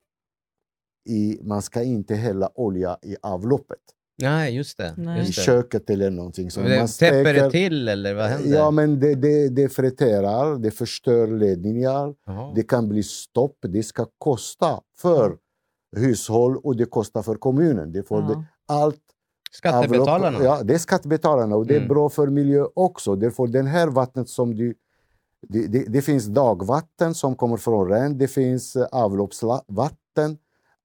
i, 1.08 1.40
man 1.44 1.62
ska 1.62 1.84
inte 1.84 2.16
hälla 2.16 2.50
olja 2.56 2.98
i 3.04 3.16
avloppet. 3.22 3.78
Nej, 4.22 4.56
just 4.56 4.78
det. 4.78 4.94
Nej. 4.98 5.18
I 5.22 5.26
Just 5.26 5.36
det. 5.36 5.42
köket 5.42 5.90
eller 5.90 6.10
någonting. 6.10 6.52
Så 6.52 6.60
Men 6.60 6.70
man 6.70 6.80
det 6.80 6.88
täpper 6.88 7.34
det 7.34 7.40
steker- 7.40 7.50
till 7.50 7.88
eller 7.88 8.14
vad 8.14 8.26
händer? 8.26 8.58
Ja, 8.58 8.72
men 8.72 9.00
det, 9.00 9.16
det, 9.16 9.50
det 9.50 9.70
friterar, 9.70 10.56
det 10.58 10.72
förstör 10.72 11.28
ledningar. 11.28 12.16
Jaha. 12.26 12.52
Det 12.56 12.64
kan 12.64 12.90
bli 12.90 13.04
stopp. 13.04 13.56
Det 13.62 13.84
ska 13.84 14.06
kosta 14.18 14.80
för 15.02 15.38
hushåll 15.96 16.58
och 16.58 16.76
det 16.76 16.86
kostar 16.86 17.22
för 17.22 17.36
kommunen. 17.36 17.92
Det 17.92 18.04
får 18.04 18.22
det, 18.22 18.44
allt 18.68 19.02
Skattebetalarna? 19.52 20.38
avlopp- 20.38 20.44
Ja, 20.46 20.64
det 20.64 20.74
är 20.74 20.78
skattebetalarna 20.78 21.56
och 21.56 21.66
det 21.68 21.74
är 21.74 21.78
Mm. 21.78 21.88
bra 21.90 22.10
för 22.10 22.28
miljö 22.28 22.66
också. 22.74 23.16
Därför 23.16 23.48
den 23.48 23.68
här 23.68 23.88
vattnet 23.88 24.30
som 24.30 24.56
du... 24.56 24.76
Det, 25.50 25.68
det, 25.68 25.86
det 25.88 26.02
finns 26.02 26.26
dagvatten 26.26 27.14
som 27.14 27.36
kommer 27.36 27.58
från 27.58 27.90
Rhen, 27.90 28.18
det 28.18 28.28
finns 28.28 28.76
eh, 28.76 28.86
avloppsvatten. 28.92 30.38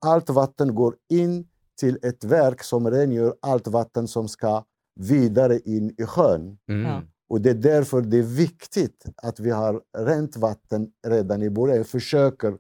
Allt 0.04 0.30
vatten 0.30 0.75
går 0.75 0.97
in 1.09 1.49
till 1.80 1.99
ett 2.02 2.25
verk 2.25 2.62
som 2.62 2.90
rengör 2.90 3.35
allt 3.42 3.66
vatten 3.66 4.09
som 4.09 4.28
ska 4.28 4.64
vidare 5.00 5.59
in 5.59 5.94
i 5.99 6.06
sjön. 6.06 6.59
Mm. 6.68 6.90
Ja. 6.90 7.02
Och 7.28 7.40
det 7.40 7.50
är 7.50 7.54
därför 7.54 8.00
det 8.00 8.18
är 8.18 8.23
viktigt 8.23 9.04
att 9.16 9.40
vi 9.40 9.50
har 9.50 9.80
rent 9.99 10.37
vatten 10.37 10.88
redan 11.06 11.42
i 11.42 11.50
början. 11.50 11.85
Försöker 11.85 12.54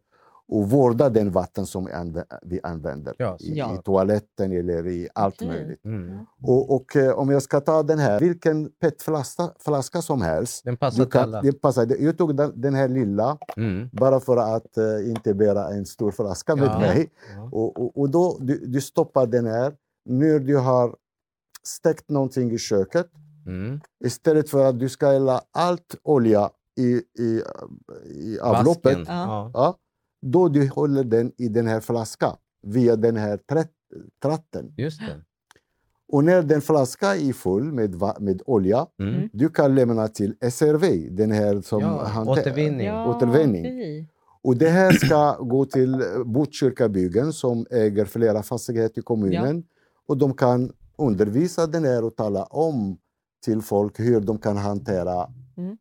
att 0.52 0.72
vårda 0.72 1.08
den 1.08 1.30
vatten 1.30 1.66
som 1.66 1.84
vi 1.84 1.92
anvä- 1.92 2.24
vi 2.42 2.60
använder. 2.62 3.14
Ja, 3.18 3.36
I, 3.40 3.58
Ja. 3.58 3.74
I 3.74 3.82
toaletten 3.82 4.52
eller 4.52 4.86
i 4.86 5.08
allt 5.14 5.34
Okej. 5.34 5.48
möjligt. 5.48 5.84
Mm. 5.84 6.18
Och, 6.42 6.74
och 6.74 6.96
eh, 6.96 7.18
om 7.18 7.30
jag 7.30 7.42
ska 7.42 7.60
ta 7.60 7.82
den 7.82 7.98
här, 7.98 8.20
vilken 8.20 8.70
petflaska 8.80 9.50
flaska 9.58 10.02
som 10.02 10.22
helst. 10.22 10.64
Den 10.64 10.76
passar 10.76 11.04
till 11.04 11.20
alla. 11.20 11.42
det 11.42 11.52
passar. 11.52 11.96
Jag 11.98 12.18
tog 12.18 12.36
den, 12.36 12.60
den 12.60 12.74
här 12.74 12.88
lilla 12.88 13.38
Mm. 13.56 13.88
bara 13.92 14.20
för 14.20 14.36
att 14.56 14.76
eh, 14.76 15.10
inte 15.10 15.34
bära 15.34 15.68
en 15.68 15.86
stor 15.86 16.10
flaska 16.10 16.56
med 16.56 16.64
Ja. 16.68 16.78
mig. 16.78 17.10
Ja. 17.36 17.48
Och, 17.52 17.80
och, 17.80 17.98
och 17.98 18.10
då 18.10 18.36
du, 18.40 18.66
du 18.66 18.80
stoppar 18.80 19.26
den 19.26 19.46
här. 19.46 19.74
När 20.04 20.38
du 20.38 20.56
har 20.56 20.96
stekt 21.66 22.10
någonting 22.10 22.52
i 22.52 22.58
köket, 22.58 23.06
Mm. 23.46 23.80
istället 24.04 24.50
för 24.50 24.64
att 24.64 24.78
du 24.78 24.88
ska 24.88 25.06
hälla 25.10 25.40
allt 25.52 25.96
olja 26.02 26.50
i, 26.80 27.02
i, 27.22 27.42
i 28.14 28.38
avloppet, 28.40 28.98
Vasken. 28.98 29.04
Ja. 29.54 29.76
Ja. 30.22 30.28
ja, 30.28 30.30
då 30.32 30.48
du 30.48 30.68
håller 30.68 31.04
den 31.04 31.32
i 31.38 31.48
den 31.48 31.66
här 31.66 31.80
flaskan 31.80 32.36
via 32.62 32.96
den 32.96 33.16
här 33.16 33.38
tratten. 34.22 34.74
Just 34.76 35.00
det. 35.00 35.20
Och 36.12 36.24
när 36.24 36.42
den 36.42 36.60
flaskan 36.60 37.10
är 37.18 37.32
full 37.32 37.72
med, 37.72 37.94
med 38.20 38.42
olja, 38.46 38.86
Mm. 38.98 39.14
Mm. 39.14 39.28
du 39.32 39.48
kan 39.48 39.74
lämna 39.74 40.08
till 40.08 40.34
SRV, 40.50 41.08
den 41.10 41.30
här 41.30 41.60
som 41.60 41.80
Ja, 41.80 42.04
hanter- 42.04 42.30
återvinning. 42.40 42.86
Ja, 42.86 43.16
Återvinning. 43.16 44.08
Och 44.42 44.56
det 44.56 44.68
här 44.68 44.92
ska 44.92 45.36
gå 45.40 45.64
till 45.64 45.94
eh, 45.94 46.24
Botkyrka 46.24 46.88
byggen 46.88 47.32
som 47.32 47.66
äger 47.70 48.04
flera 48.04 48.42
fastigheter 48.42 48.98
i 49.00 49.02
kommunen. 49.02 49.64
Och 50.06 50.16
de 50.18 50.34
kan 50.34 50.72
undervisa 50.98 51.66
den 51.66 51.84
här 51.84 52.04
och 52.04 52.16
tala 52.16 52.44
om 52.44 52.98
till 53.44 53.62
folk 53.62 54.00
hur 54.00 54.20
de 54.20 54.38
kan 54.38 54.56
hantera 54.56 55.28
Mm. 55.56 55.76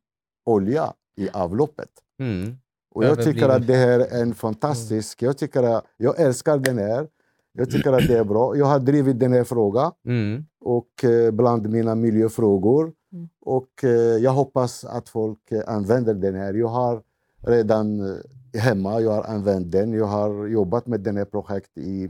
olja 0.46 0.94
i 1.18 1.30
avloppet. 1.30 1.90
Mm. 2.20 2.56
Och 2.92 3.04
jag 3.04 3.24
tycker 3.24 3.50
att 3.50 3.68
det 3.68 3.76
här 3.76 4.00
är 4.00 4.22
en 4.22 4.34
fantastisk... 4.34 5.22
Jag, 5.22 5.38
tycker 5.38 5.64
att, 5.64 5.86
jag 5.98 6.20
älskar 6.20 6.58
den 6.58 6.78
här. 6.78 7.08
Jag 7.54 7.70
tycker 7.72 7.94
att 7.94 8.08
det 8.08 8.18
är 8.18 8.24
bra. 8.24 8.58
Jag 8.58 8.66
har 8.66 8.80
drivit 8.80 9.20
den 9.20 9.34
här 9.34 9.44
frågan 9.44 9.92
Mm. 10.06 10.46
och 10.60 11.04
eh, 11.04 11.32
bland 11.32 11.70
mina 11.70 11.96
miljöfrågor. 11.96 12.92
Mm. 13.14 13.30
Och 13.42 13.84
eh, 13.84 13.90
jag 14.18 14.32
hoppas 14.32 14.86
att 14.86 15.10
folk 15.10 15.52
eh, 15.52 15.62
använder 15.68 16.14
den 16.14 16.36
här. 16.36 16.54
Jag 16.54 16.68
har 16.68 17.02
redan 17.48 18.18
hemma, 18.54 19.02
jag 19.02 19.12
har 19.12 19.24
använt 19.24 19.72
den. 19.72 19.94
Jag 19.94 20.06
har 20.06 20.48
jobbat 20.48 20.88
med 20.88 21.00
den 21.00 21.18
här 21.18 21.26
projekt 21.26 21.78
i 21.78 22.10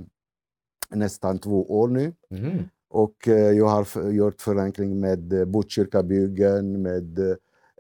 nästan 0.90 1.40
två 1.40 1.80
år 1.80 1.88
nu. 1.88 2.14
Mm. 2.32 2.64
Och 2.90 3.28
jag 3.56 3.68
har 3.68 4.10
gjort 4.12 4.42
förankring 4.42 5.00
med 5.00 5.48
Botkyrkabyggen, 5.48 6.82
med 6.82 7.20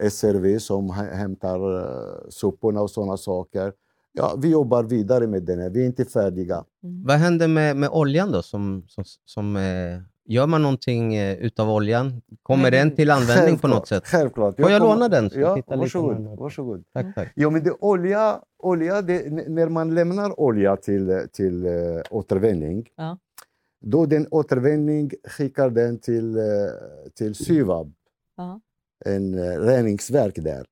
SRV 0.10 0.60
som 0.60 0.90
hä- 0.92 1.14
hämtar 1.16 1.80
eh, 1.80 2.16
soporna 2.30 2.82
och 2.82 2.90
sådana 2.92 3.18
saker. 3.18 3.74
Ja, 4.14 4.36
vi 4.42 4.50
jobbar 4.52 4.84
vidare 4.84 5.28
med 5.28 5.44
den 5.44 5.60
här. 5.60 5.70
Vi 5.70 5.82
är 5.82 5.86
inte 5.86 6.06
färdiga. 6.06 6.64
Mm. 6.84 7.04
Vad 7.06 7.16
händer 7.18 7.48
med, 7.48 7.76
med 7.78 7.90
oljan 7.90 8.32
då? 8.32 8.42
Som, 8.42 8.84
som, 8.88 9.04
som, 9.26 9.56
eh, 9.56 10.00
gör 10.26 10.48
man 10.48 10.62
någonting 10.62 11.16
eh, 11.16 11.38
utav 11.38 11.70
oljan? 11.70 12.22
Kommer 12.44 12.72
Nej, 12.72 12.72
den 12.72 12.96
till 12.96 13.12
användning 13.12 13.58
på 13.60 13.68
något 13.68 13.88
sätt? 13.88 14.08
Självklart. 14.08 14.56
Får 14.56 14.72
jag 14.72 14.82
kommer- 14.82 14.94
låna 14.96 15.10
den 15.10 15.30
så 15.30 15.40
Ja, 15.40 15.56
tittar 15.56 15.76
lite 15.76 15.80
varsågod. 15.84 16.14
närmare? 16.14 16.36
varsågod. 16.36 16.84
Tack, 16.94 17.16
tack. 17.16 17.32
Jo, 17.36 17.50
men 17.50 17.64
det 17.64 17.72
olja, 17.80 18.40
olja 18.60 19.02
det, 19.02 19.32
när 19.50 19.70
man 19.70 19.96
lämnar 19.96 20.40
olja 20.40 20.76
till, 20.78 21.28
till 21.34 21.66
uh, 21.66 22.02
återvinning, 22.10 22.86
Ja. 22.98 23.18
då 23.82 24.06
den 24.06 24.28
återvinning 24.32 25.12
skickar 25.28 25.70
den 25.70 26.00
till, 26.00 26.38
uh, 26.38 26.44
till 27.16 27.36
Syvab, 27.36 27.94
Ja. 28.38 28.62
En 29.06 29.34
uh, 29.34 29.60
reningsverk 29.60 30.36
där. 30.36 30.66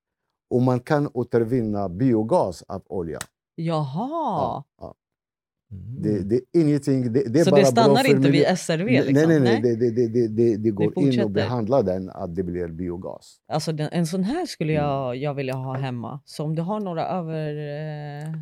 Och 0.50 0.62
man 0.62 0.80
kan 0.80 1.08
återvinna 1.14 1.88
biogas 1.88 2.62
av 2.68 2.82
olja. 2.86 3.18
Jaha, 3.54 4.08
Ja, 4.10 4.64
ja. 4.80 4.94
Mm. 5.72 6.02
Det, 6.02 6.20
det 6.28 6.34
är 6.36 6.60
ingenting, 6.62 7.12
det, 7.12 7.24
det 7.24 7.40
är 7.40 7.44
så 7.44 7.50
bara 7.50 7.60
det 7.60 7.66
stannar 7.66 7.96
för 8.04 8.10
inte 8.10 8.30
vid 8.30 8.58
SRV? 8.58 8.84
Nej, 8.84 9.04
Liksom? 9.06 9.28
nej, 9.28 9.40
nej, 9.40 9.60
det, 9.62 9.76
det, 9.76 9.90
det, 9.90 10.08
det, 10.08 10.28
det, 10.28 10.56
det 10.56 10.70
går 10.70 10.98
in 10.98 11.20
och 11.22 11.30
behandlar 11.30 11.82
den 11.82 12.10
att 12.10 12.36
det 12.36 12.42
blir 12.42 12.68
biogas. 12.68 13.36
Alltså 13.52 13.72
den, 13.72 13.88
en 13.92 14.06
sån 14.06 14.24
här 14.24 14.46
skulle 14.46 14.72
Mm. 14.72 14.84
jag, 14.84 15.16
jag 15.16 15.34
vilja 15.34 15.54
ha 15.54 15.76
hemma. 15.76 16.20
Så 16.24 16.44
om 16.44 16.54
du 16.56 16.62
har 16.62 16.80
några 16.80 17.06
över... 17.08 17.54
Eh, 17.56 18.32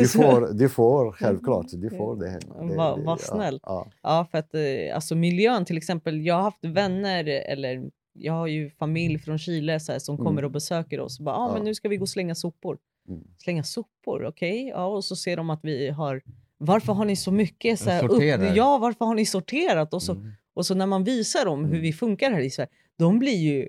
Du 0.00 0.08
får, 0.08 0.52
du 0.54 0.68
får 0.68 1.12
självklart, 1.12 1.66
du 1.72 1.90
får 1.90 2.16
det 2.16 2.28
hemma. 2.28 2.54
Vad- 2.76 2.98
det, 2.98 3.04
vad 3.04 3.18
ja, 3.20 3.24
snällt. 3.34 3.62
Ja, 3.66 3.86
Ja, 4.02 4.26
för 4.30 4.38
att 4.38 4.54
eh, 4.54 4.94
alltså 4.94 5.14
miljön 5.14 5.64
till 5.64 5.76
exempel. 5.76 6.26
Jag 6.26 6.34
har 6.34 6.42
haft 6.42 6.64
vänner 6.64 7.24
eller 7.24 7.90
jag 8.12 8.32
har 8.32 8.46
ju 8.46 8.70
familj 8.70 9.18
från 9.18 9.38
Chile 9.38 9.80
så 9.80 9.92
här, 9.92 9.98
som 9.98 10.14
Mm. 10.14 10.26
kommer 10.26 10.44
och 10.44 10.50
besöker 10.50 11.00
oss. 11.00 11.18
Bara, 11.20 11.36
ah, 11.36 11.48
Ja. 11.48 11.54
men 11.54 11.64
nu 11.64 11.74
ska 11.74 11.88
vi 11.88 11.96
gå 11.96 12.02
och 12.02 12.08
slänga 12.08 12.34
sopor. 12.34 12.78
Mm. 13.08 13.22
Slänga 13.38 13.64
sopor, 13.64 14.24
okej. 14.26 14.68
Ja, 14.68 14.86
och 14.86 15.04
så 15.04 15.16
ser 15.16 15.36
de 15.36 15.50
att 15.50 15.60
vi 15.62 15.88
har... 15.90 16.22
Varför 16.58 16.92
har 16.92 17.04
ni 17.04 17.16
så 17.16 17.30
mycket? 17.32 17.80
Så 17.80 17.90
här, 17.90 18.10
upp, 18.10 18.22
ja, 18.56 18.78
varför 18.78 19.04
har 19.04 19.14
ni 19.14 19.26
sorterat? 19.26 19.94
Och 19.94 20.02
så, 20.02 20.12
Mm. 20.12 20.32
och 20.54 20.66
så 20.66 20.74
när 20.74 20.86
man 20.86 21.04
visar 21.04 21.44
dem 21.44 21.64
hur 21.64 21.70
Mm. 21.72 21.82
vi 21.82 21.92
funkar 21.92 22.30
här 22.32 22.40
i 22.40 22.50
Sverige, 22.50 22.70
de 22.98 23.18
blir 23.18 23.36
ju 23.36 23.68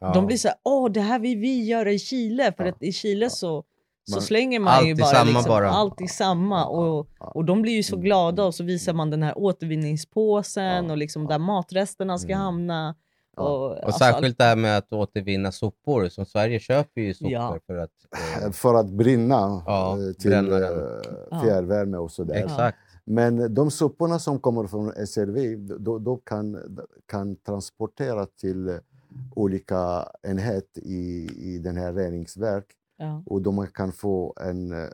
Ja. 0.00 0.12
de 0.12 0.26
blir 0.26 0.36
så 0.36 0.48
här, 0.48 0.56
åh 0.64 0.90
det 0.92 1.00
här 1.00 1.18
vill 1.18 1.38
vi 1.38 1.64
göra 1.64 1.92
i 1.92 1.98
Chile. 1.98 2.52
För 2.56 2.64
Ja. 2.64 2.70
att 2.70 2.82
i 2.82 2.92
Chile 2.92 3.30
så, 3.30 3.64
så 4.10 4.20
slänger 4.20 4.60
man 4.60 4.84
ju 4.86 4.90
Allt 4.92 5.00
bara, 5.00 5.10
samma 5.10 5.30
liksom, 5.30 5.48
bara. 5.48 5.70
allt 5.70 6.00
i 6.00 6.08
samma. 6.08 6.66
Och, 6.66 7.08
och 7.18 7.44
de 7.44 7.62
blir 7.62 7.72
ju 7.72 7.82
så 7.82 7.94
Mm. 7.96 8.04
glada 8.04 8.44
och 8.44 8.54
så 8.54 8.64
visar 8.64 8.92
man 8.92 9.10
den 9.10 9.22
här 9.22 9.38
återvinningspåsen 9.38 10.90
och 10.90 10.96
liksom 10.96 11.26
där 11.26 11.38
matresterna 11.38 12.18
ska 12.18 12.28
Mm. 12.32 12.40
hamna. 12.40 12.94
Och, 13.36 13.66
Och 13.70 13.84
alltså, 13.84 13.98
särskilt 13.98 14.38
det 14.38 14.44
här 14.44 14.56
med 14.56 14.78
att 14.78 14.92
återvinna 14.92 15.52
sopor. 15.52 16.08
Som 16.08 16.24
Sverige 16.26 16.58
köper 16.60 17.00
ju 17.00 17.14
sopor 17.14 17.32
Ja. 17.32 17.58
för 17.66 17.76
att... 17.76 17.90
Eh, 18.44 18.50
För 18.52 18.74
att 18.74 18.86
brinna 18.90 19.62
Ja, 19.66 19.98
eh, 20.08 20.12
till 20.12 20.32
eh, 20.32 20.40
fjärrvärme 21.42 21.96
och 21.96 22.10
sådär. 22.10 22.34
exakt. 22.34 22.78
Men 23.04 23.54
de 23.54 23.70
soporna 23.70 24.18
som 24.18 24.38
kommer 24.38 24.66
från 24.66 25.06
SRV, 25.06 25.56
då, 25.78 25.98
då 25.98 26.16
kan, 26.16 26.58
kan 27.06 27.36
transporteras 27.36 28.28
till 28.40 28.78
olika 29.34 30.08
enheter 30.22 30.82
i, 30.84 31.28
i 31.36 31.58
den 31.58 31.76
här 31.76 31.92
reningsverk. 31.92 32.64
Ja. 32.96 33.22
Och 33.26 33.42
de 33.42 33.66
kan 33.66 33.92
få 33.92 34.34
en, 34.40 34.72
eh, 34.72 34.88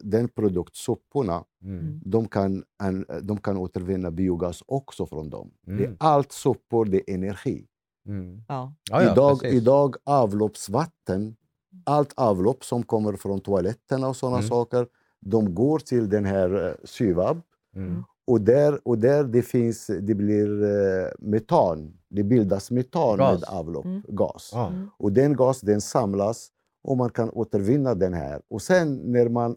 den 0.00 0.28
produkt, 0.28 0.76
soporna, 0.76 1.44
Mm. 1.62 2.00
de 2.04 2.28
kan, 2.28 2.64
en, 2.82 3.04
de 3.22 3.36
kan 3.38 3.56
återvinna 3.56 4.10
biogas 4.10 4.62
också 4.66 5.06
från 5.06 5.30
dem. 5.30 5.50
Det 5.66 5.72
är 5.72 5.76
Mm. 5.86 5.96
allt 6.00 6.32
sopor, 6.32 6.84
det 6.84 7.10
är 7.10 7.14
energi. 7.14 7.66
Mm. 8.06 8.42
Ja. 8.48 8.74
Ja, 8.90 9.02
ja, 9.02 9.12
idag, 9.12 9.44
idag 9.44 9.96
avloppsvatten, 10.04 11.36
allt 11.84 12.12
avlopp 12.16 12.64
som 12.64 12.82
kommer 12.82 13.12
från 13.12 13.40
toaletterna 13.40 14.08
och 14.08 14.16
sådana 14.16 14.36
Mm. 14.38 14.48
saker, 14.48 14.86
de 15.20 15.54
går 15.54 15.78
till 15.78 16.08
den 16.08 16.24
här 16.24 16.66
eh, 16.68 16.74
Syvab. 16.84 17.40
Mm. 17.76 18.04
Och 18.26 18.40
där, 18.40 18.88
och 18.88 18.98
där 18.98 19.24
det 19.24 19.42
finns, 19.42 19.86
det 19.86 20.14
blir 20.14 20.62
eh, 20.64 21.08
metan, 21.18 21.92
det 22.08 22.22
bildas 22.22 22.70
metan 22.70 23.18
Gas. 23.18 23.40
med 23.40 23.48
avlopp, 23.58 23.84
Mm. 23.84 24.02
gas. 24.08 24.50
Ja. 24.54 24.68
Mm. 24.68 24.90
Och 24.98 25.12
den 25.12 25.36
gas 25.36 25.60
den 25.60 25.80
samlas 25.80 26.48
och 26.88 26.96
man 26.96 27.10
kan 27.10 27.30
återvinna 27.30 27.94
den 27.94 28.14
här. 28.14 28.40
Och 28.50 28.62
sen 28.62 28.96
när 29.12 29.28
man 29.28 29.56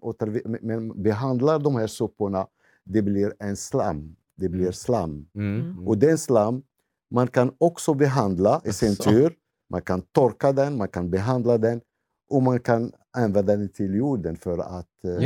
behandlar 1.04 1.60
de 1.60 1.76
här 1.76 1.88
soporna, 1.88 2.48
det 2.84 3.02
blir 3.02 3.34
en 3.40 3.56
slam. 3.56 4.16
Det 4.38 4.50
blir 4.50 4.62
Mm. 4.62 4.74
slam. 4.74 5.26
Mm. 5.36 5.62
Mm. 5.62 5.88
Och 5.88 5.98
den 5.98 6.18
slam, 6.18 6.64
man 7.12 7.28
kan 7.28 7.52
också 7.58 7.94
behandla 7.94 8.62
i 8.66 8.74
sin 8.74 8.92
Asså. 8.92 9.04
tur. 9.10 9.34
Man 9.70 9.82
kan 9.82 10.02
torka 10.02 10.52
den, 10.52 10.78
man 10.78 10.88
kan 10.88 11.10
behandla 11.10 11.58
den 11.58 11.82
och 12.30 12.42
man 12.44 12.60
kan 12.60 12.92
använda 13.18 13.56
den 13.58 13.70
till 13.70 13.96
jorden 13.96 14.36
för 14.36 14.58
att 14.58 14.88
eh. 15.06 15.20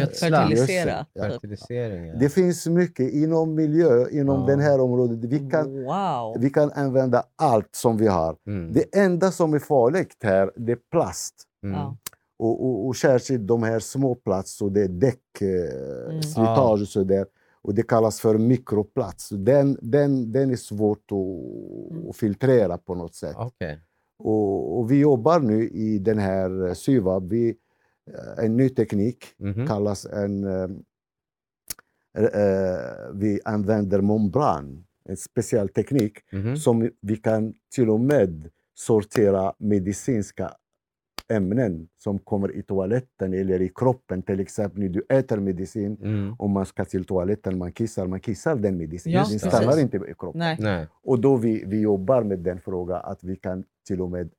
Fertilisera. 0.54 1.06
Ja. 1.14 2.18
Det 2.20 2.30
finns 2.30 2.68
mycket 2.68 3.14
inom 3.14 3.56
miljö, 3.56 4.10
inom 4.10 4.40
Ja. 4.42 4.48
den 4.48 4.60
här 4.60 4.80
området. 4.82 5.20
Vi 5.26 5.50
kan, 5.50 5.84
Wow. 5.84 6.36
vi 6.40 6.50
kan 6.50 6.72
använda 6.72 7.24
allt 7.36 7.76
som 7.76 7.98
vi 7.98 8.08
har. 8.08 8.36
Mm. 8.48 8.74
Det 8.74 8.96
enda 8.98 9.32
som 9.32 9.54
är 9.54 9.60
farligt 9.60 10.18
här, 10.24 10.52
det 10.56 10.72
är 10.72 10.80
plast. 10.92 11.34
Mm. 11.66 11.80
Ja. 11.80 11.98
Och, 12.40 12.66
och, 12.66 12.88
och 12.88 12.96
särskilt 12.96 13.48
de 13.48 13.64
här 13.64 13.80
små 13.80 14.16
platser, 14.16 14.70
det 14.70 14.82
är 14.82 14.88
däck, 14.88 15.42
eh, 15.42 16.10
Mm. 16.10 16.22
slitage 16.24 16.82
och 16.82 16.88
så 16.88 17.04
där. 17.04 17.26
Och 17.62 17.74
det 17.76 17.84
kallas 17.84 18.20
för 18.22 18.38
mikroplats. 18.38 19.30
Den, 19.30 19.78
den, 19.82 20.32
den 20.32 20.52
är 20.52 20.56
svårt 20.56 21.12
att, 21.12 22.10
att 22.10 22.16
filtrera 22.16 22.78
på 22.78 22.96
något 22.96 23.16
sätt. 23.16 23.36
Okej. 23.38 23.80
Och, 24.20 24.78
och 24.80 24.92
vi 24.92 25.00
jobbar 25.00 25.40
nu 25.40 25.70
i 25.70 26.00
den 26.00 26.18
här 26.18 26.68
eh, 26.68 26.74
Syvab, 26.74 27.30
vi, 27.30 27.50
eh, 28.12 28.46
en 28.46 28.58
ny 28.58 28.70
teknik, 28.70 29.26
Mhm. 29.38 29.68
kallas 29.68 30.06
en... 30.06 30.44
eh, 30.44 30.68
vi 33.14 33.40
använder 33.46 34.02
membran, 34.02 34.86
en 35.10 35.18
speciell 35.18 35.70
teknik 35.70 36.18
Mhm. 36.32 36.58
som 36.58 36.90
vi 37.02 37.16
kan 37.18 37.54
till 37.76 37.90
och 37.90 38.00
med 38.00 38.50
sortera 38.74 39.54
medicinska 39.58 40.54
ämnen 41.34 41.88
som 41.98 42.20
kommer 42.20 42.56
i 42.56 42.64
toaletten 42.64 43.34
eller 43.34 43.62
i 43.62 43.70
kroppen. 43.76 44.22
Till 44.22 44.40
exempel 44.40 44.80
när 44.80 44.90
du 44.90 45.06
äter 45.10 45.38
medicin, 45.40 45.98
Mm. 46.02 46.36
om 46.40 46.52
man 46.52 46.66
ska 46.66 46.86
till 46.86 47.06
toaletten, 47.06 47.58
man 47.58 47.72
kissar, 47.72 48.08
man 48.08 48.20
kissar 48.20 48.56
den 48.56 48.78
medicinen. 48.78 49.14
Ja, 49.16 49.20
den 49.22 49.32
precis. 49.32 49.48
stannar 49.52 49.80
inte 49.80 49.98
i 49.98 50.14
kroppen. 50.20 50.40
Nej. 50.40 50.58
Nej. 50.60 50.88
Och 51.04 51.20
då 51.20 51.36
vi, 51.38 51.64
vi 51.68 51.80
jobbar 51.82 52.24
med 52.24 52.40
den 52.40 52.60
frågan 52.62 53.02
att 53.04 53.24
vi 53.24 53.36
kan 53.36 53.64
till 53.88 54.02
och 54.02 54.12
med 54.12 54.30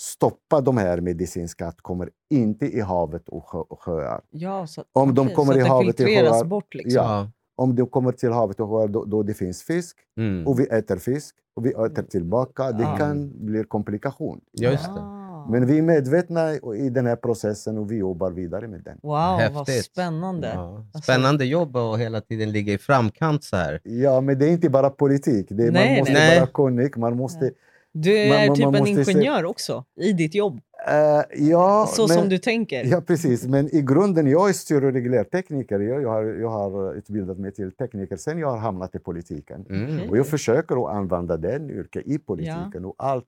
stoppa 0.00 0.60
de 0.60 0.76
här 0.76 1.00
medicinska 1.00 1.66
att 1.66 1.80
kommer 1.80 2.10
inte 2.30 2.66
i 2.66 2.80
havet 2.80 3.28
och, 3.28 3.48
sjö, 3.48 3.58
och 3.58 3.82
sjöar. 3.82 4.20
Ja, 4.30 4.66
så, 4.66 4.84
Om 4.92 5.14
de 5.14 5.28
kommer 5.28 5.52
så 5.52 5.58
i 5.58 5.62
havet 5.62 5.96
filtreras 5.96 6.30
sjöar- 6.32 6.44
bort 6.48 6.74
liksom. 6.74 7.02
Ja. 7.04 7.30
Om 7.56 7.74
de 7.76 7.86
kommer 7.86 8.12
till 8.12 8.32
havet 8.32 8.60
och 8.60 8.68
sjöar 8.70 8.88
då, 8.88 9.04
då 9.04 9.22
det 9.22 9.34
finns 9.34 9.62
fisk 9.62 9.96
Mm. 10.16 10.46
och 10.46 10.60
vi 10.60 10.66
äter 10.66 10.96
fisk 10.96 11.34
och 11.56 11.66
vi 11.66 11.70
äter 11.70 12.02
tillbaka, 12.02 12.72
det 12.72 12.82
Ja. 12.82 12.96
kan 12.96 13.32
bli 13.46 13.64
komplikation. 13.64 14.40
Ja, 14.52 14.70
just 14.70 14.84
det. 14.84 15.17
Men 15.50 15.66
vi 15.66 15.78
är 15.78 15.82
medvetna 15.82 16.54
i 16.76 16.90
den 16.90 17.06
här 17.06 17.16
processen 17.16 17.78
och 17.78 17.92
vi 17.92 17.96
jobbar 17.96 18.30
vidare 18.30 18.68
med 18.68 18.80
den. 18.84 18.98
Wow, 19.02 19.10
vad 19.12 19.40
Häftigt. 19.40 19.84
spännande. 19.84 20.50
Ja. 20.54 20.84
Alltså- 20.94 21.12
Spännande 21.12 21.44
jobb 21.44 21.76
att 21.76 21.98
hela 21.98 22.20
tiden 22.20 22.52
ligga 22.52 22.72
i 22.72 22.78
framkant 22.78 23.44
så 23.44 23.56
här. 23.56 23.80
Ja, 23.84 24.20
men 24.20 24.38
det 24.38 24.46
är 24.46 24.50
inte 24.50 24.70
bara 24.70 24.90
politik. 24.90 25.46
Det 25.50 25.66
är, 25.66 25.70
Nej, 25.72 25.90
man 25.90 25.98
måste 25.98 26.12
nej. 26.12 26.38
vara 26.40 26.46
kunnig. 26.50 26.96
Man 26.96 27.16
måste, 27.16 27.50
Du 27.92 28.16
är 28.18 28.46
man- 28.48 28.56
typ 28.56 28.64
man 28.64 28.74
en 28.74 28.80
måste 28.80 29.04
se- 29.04 29.10
ingenjör 29.10 29.44
också 29.44 29.84
i 30.00 30.12
ditt 30.12 30.34
jobb. 30.34 30.60
Eh, 30.88 31.22
ja, 31.48 31.88
så 31.92 32.06
men, 32.06 32.18
som 32.18 32.28
du 32.28 32.38
tänker. 32.38 32.84
Ja, 32.84 33.00
precis. 33.00 33.46
Men 33.46 33.74
i 33.74 33.82
grunden, 33.82 34.26
jag 34.26 34.48
är 34.48 34.52
styr 34.52 34.84
och 34.84 34.92
reglertekniker. 34.92 35.80
Jag, 35.80 36.02
jag, 36.02 36.08
har, 36.08 36.24
jag 36.24 36.48
har 36.48 36.94
utbildat 36.94 37.38
mig 37.38 37.52
till 37.52 37.72
tekniker 37.72 38.16
sen 38.16 38.38
jag 38.38 38.50
har 38.50 38.58
hamnat 38.58 38.94
i 38.94 38.98
politiken. 38.98 39.66
Mm. 39.70 39.96
Okej. 39.96 40.08
Och 40.08 40.16
jag 40.18 40.26
försöker 40.26 40.84
att 40.86 40.94
använda 40.96 41.36
den 41.36 41.70
yrket 41.70 42.06
i 42.06 42.18
politiken 42.18 42.84
och 42.84 42.94
allt. 42.98 43.24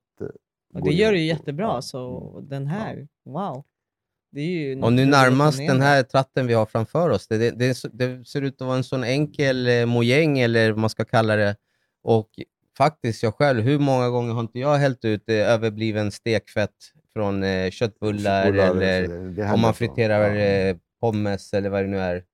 Och 0.75 0.83
det 0.85 0.93
gör 0.95 1.13
du 1.13 1.19
ihop. 1.19 1.39
jättebra. 1.39 1.83
Så 1.83 2.41
den 2.51 2.67
här, 2.67 3.09
wow. 3.25 3.65
Det 4.33 4.41
är 4.41 4.45
ju 4.47 4.81
Och 4.83 4.93
nu 4.93 5.07
närmast 5.07 5.59
den 5.59 5.81
här 5.81 6.03
tratten 6.03 6.47
vi 6.47 6.55
har 6.55 6.67
framför 6.67 7.11
oss. 7.11 7.29
Det, 7.29 7.39
det, 7.39 7.51
det, 7.51 7.77
det 7.93 8.25
ser 8.25 8.43
ut 8.43 8.61
att 8.61 8.67
vara 8.67 8.77
en 8.77 8.85
sån 8.85 9.05
enkel 9.05 9.67
eh, 9.69 9.87
mojäng, 9.87 10.39
eller 10.39 10.71
vad 10.71 10.79
man 10.81 10.91
ska 10.91 11.05
kalla 11.05 11.37
det. 11.37 11.57
Och 12.03 12.29
faktiskt, 12.77 13.23
jag 13.23 13.35
själv, 13.35 13.61
hur 13.63 13.79
många 13.79 14.09
gånger 14.09 14.33
har 14.33 14.41
inte 14.41 14.59
jag 14.59 14.77
hällt 14.77 15.05
ut 15.05 15.29
eh, 15.29 15.35
överbliven 15.53 16.11
stekfett 16.11 16.71
från 17.13 17.43
eh, 17.43 17.71
köttbullar, 17.71 18.51
Bullar, 18.51 18.71
eller 18.71 19.07
så 19.07 19.13
det- 19.13 19.31
det 19.33 19.53
om 19.53 19.61
man 19.61 19.75
friterar 19.75 20.35
Ja. 20.35 20.41
eh, 20.45 20.77
pommes 21.01 21.53
eller 21.55 21.71
vad 21.71 21.83
det 21.85 21.89
nu 21.89 21.99
är. 21.99 22.25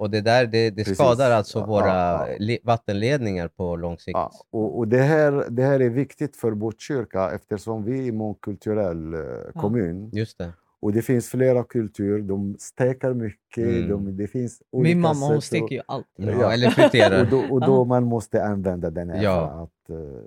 Och 0.00 0.10
det 0.10 0.20
där, 0.20 0.46
det, 0.46 0.70
det 0.70 0.84
skadar 0.84 1.30
alltså 1.30 1.58
Ja, 1.58 1.66
våra 1.66 1.86
ja, 1.88 2.28
ja. 2.28 2.36
le- 2.38 2.58
vattenledningar 2.64 3.48
på 3.48 3.76
lång 3.76 3.98
sikt. 3.98 4.12
Ja, 4.16 4.30
och, 4.52 4.78
och 4.78 4.88
det, 4.88 5.02
här, 5.02 5.44
det 5.50 5.62
här 5.62 5.80
är 5.80 5.88
viktigt 5.90 6.36
för 6.36 6.52
Botkyrka 6.54 7.30
eftersom 7.30 7.84
vi 7.84 8.04
är 8.04 8.08
en 8.08 8.16
mångkulturell 8.16 9.14
eh, 9.14 9.20
Ja. 9.54 9.60
kommun. 9.60 10.10
Just 10.12 10.38
det. 10.38 10.52
Och 10.82 10.92
det 10.92 11.02
finns 11.02 11.28
flera 11.28 11.64
kulturer. 11.64 12.18
De 12.22 12.56
stekar 12.58 13.14
mycket. 13.14 13.64
Mm. 13.64 13.88
De, 13.88 14.16
det 14.16 14.26
finns 14.26 14.62
olika 14.72 14.88
Min 14.94 15.00
mamma 15.00 15.26
hon 15.26 15.42
steker 15.42 15.74
ju 15.74 15.80
allt. 15.86 16.06
Ja, 16.16 16.30
Ja. 16.40 16.52
Eller 16.52 16.70
friterar. 16.70 17.20
Och 17.24 17.26
då, 17.30 17.54
och 17.54 17.60
då 17.60 17.84
man 17.84 18.04
måste 18.04 18.44
använda 18.44 18.90
den 18.90 19.10
här 19.10 19.22
Ja. 19.22 19.68
för 19.88 19.94
att... 19.94 20.00
eh, 20.00 20.20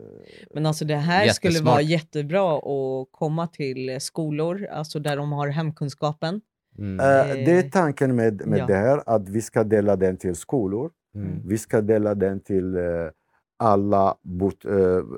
Men 0.53 0.65
alltså 0.65 0.85
det 0.85 0.95
här 0.95 1.27
skulle 1.27 1.59
vara 1.61 1.81
jättebra 1.81 2.57
att 2.57 3.07
komma 3.11 3.47
till 3.47 3.97
skolor, 4.01 4.67
alltså 4.71 4.99
där 4.99 5.17
de 5.17 5.31
har 5.31 5.47
hemkunskapen. 5.47 6.41
Mm. 6.77 6.99
Eh, 6.99 7.35
det 7.45 7.51
är 7.57 7.69
tanken 7.69 8.15
med, 8.15 8.47
med 8.47 8.59
ja. 8.59 8.65
det 8.65 8.75
här, 8.75 9.03
att 9.05 9.29
vi 9.29 9.41
ska 9.41 9.63
dela 9.63 9.95
den 9.95 10.17
till 10.17 10.35
skolor. 10.35 10.91
Mm. 11.15 11.39
Vi 11.47 11.57
ska 11.57 11.81
dela 11.81 12.15
den 12.15 12.39
till 12.39 12.75
eh, 12.75 12.83
alla 13.59 14.15
Bot, 14.21 14.65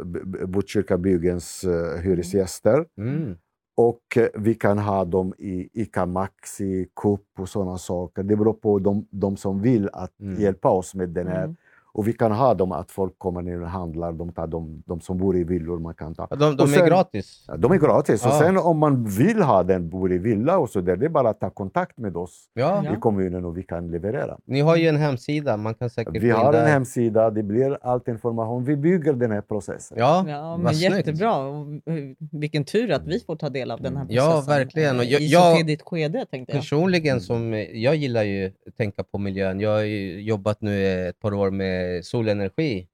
B- 0.05 0.45
Botkyrkabyggens 0.45 1.63
eh, 1.63 2.01
hyresgäster. 2.01 2.85
Mm. 2.97 3.35
Och 3.77 4.17
vi 4.33 4.53
kan 4.53 4.77
ha 4.79 5.05
dem 5.05 5.33
i 5.37 5.69
ICA 5.81 6.05
Maxi, 6.05 6.87
Coop 6.93 7.25
och 7.39 7.49
sådana 7.49 7.77
saker. 7.77 8.23
Det 8.23 8.35
beror 8.35 8.53
på 8.53 8.79
de, 8.79 9.07
de 9.09 9.37
som 9.37 9.61
vill 9.61 9.89
att 9.93 10.19
Mm. 10.19 10.41
hjälpa 10.41 10.69
oss 10.69 10.95
med 10.95 11.09
den 11.09 11.27
här. 11.27 11.55
Mm. 11.95 11.99
Och 11.99 12.07
vi 12.07 12.13
kan 12.13 12.31
ha 12.31 12.53
dem 12.53 12.71
att 12.71 12.91
folk 12.91 13.13
kommer 13.19 13.41
ner 13.41 13.61
och 13.61 13.69
handlar. 13.69 14.11
De, 14.13 14.31
tar 14.33 14.47
de, 14.47 14.83
de 14.85 15.01
som 15.01 15.17
bor 15.17 15.37
i 15.37 15.43
villor 15.43 15.79
man 15.79 15.93
kan 15.93 16.15
ta. 16.15 16.27
Ja, 16.29 16.35
de 16.35 16.55
de 16.57 16.63
Och 16.63 16.69
är 16.69 16.73
sen- 16.73 16.85
gratis. 16.87 17.45
Ja, 17.47 17.57
De 17.57 17.71
är 17.71 17.77
gratis. 17.77 18.25
Och 18.25 18.31
Ja. 18.31 18.39
sen 18.39 18.57
om 18.57 18.77
man 18.79 19.05
vill 19.05 19.41
ha 19.41 19.63
den, 19.63 19.89
bor 19.89 20.13
i 20.13 20.17
villa 20.17 20.57
och 20.57 20.69
så 20.69 20.81
där, 20.81 20.95
det 20.95 21.05
är 21.05 21.09
bara 21.09 21.29
att 21.29 21.39
ta 21.39 21.49
kontakt 21.49 21.97
med 21.97 22.17
oss 22.17 22.49
Ja. 22.53 22.81
Ja. 22.85 22.93
i 22.93 22.99
kommunen 22.99 23.45
och 23.45 23.57
vi 23.57 23.63
kan 23.63 23.91
leverera. 23.91 24.37
Ni 24.45 24.61
har 24.61 24.75
ju 24.75 24.87
en 24.87 24.97
hemsida, 24.97 25.57
man 25.57 25.73
kan 25.73 25.89
säkert 25.89 26.23
Vi 26.23 26.29
har 26.31 26.53
en 26.53 26.67
hemsida, 26.67 27.29
det 27.29 27.43
blir 27.43 27.77
allt 27.81 28.07
information. 28.07 28.63
Vi 28.65 28.75
bygger 28.77 29.13
den 29.13 29.31
här 29.31 29.41
processen. 29.41 29.97
Ja, 29.99 30.25
Ja, 30.27 30.57
men 30.57 30.73
jättebra. 30.73 31.35
Och, 31.37 31.67
eh, 31.85 31.93
Vilken 32.31 32.63
tur 32.63 32.91
att 32.91 33.07
vi 33.07 33.19
får 33.19 33.35
ta 33.35 33.49
del 33.49 33.71
av 33.71 33.81
den 33.81 33.97
här 33.97 34.05
Ja, 34.09 34.25
processen. 34.31 34.53
verkligen. 34.57 34.97
Och 34.99 35.05
jag- 35.05 35.21
I 35.21 35.29
så 35.29 35.55
tidigt 35.57 35.81
skede 35.81 36.25
tänkte 36.31 36.51
jag. 36.53 36.61
Personligen, 36.61 37.21
som, 37.21 37.53
eh, 37.53 37.59
jag 37.59 37.95
gillar 37.95 38.23
ju 38.23 38.51
att 38.67 38.77
tänka 38.77 39.03
på 39.03 39.17
miljön. 39.17 39.59
Jag 39.59 39.69
har 39.69 39.81
ju 39.81 40.21
jobbat 40.21 40.61
nu 40.61 41.07
ett 41.09 41.19
par 41.19 41.33
år 41.33 41.51
med 41.51 41.84
solenergi 42.03 42.87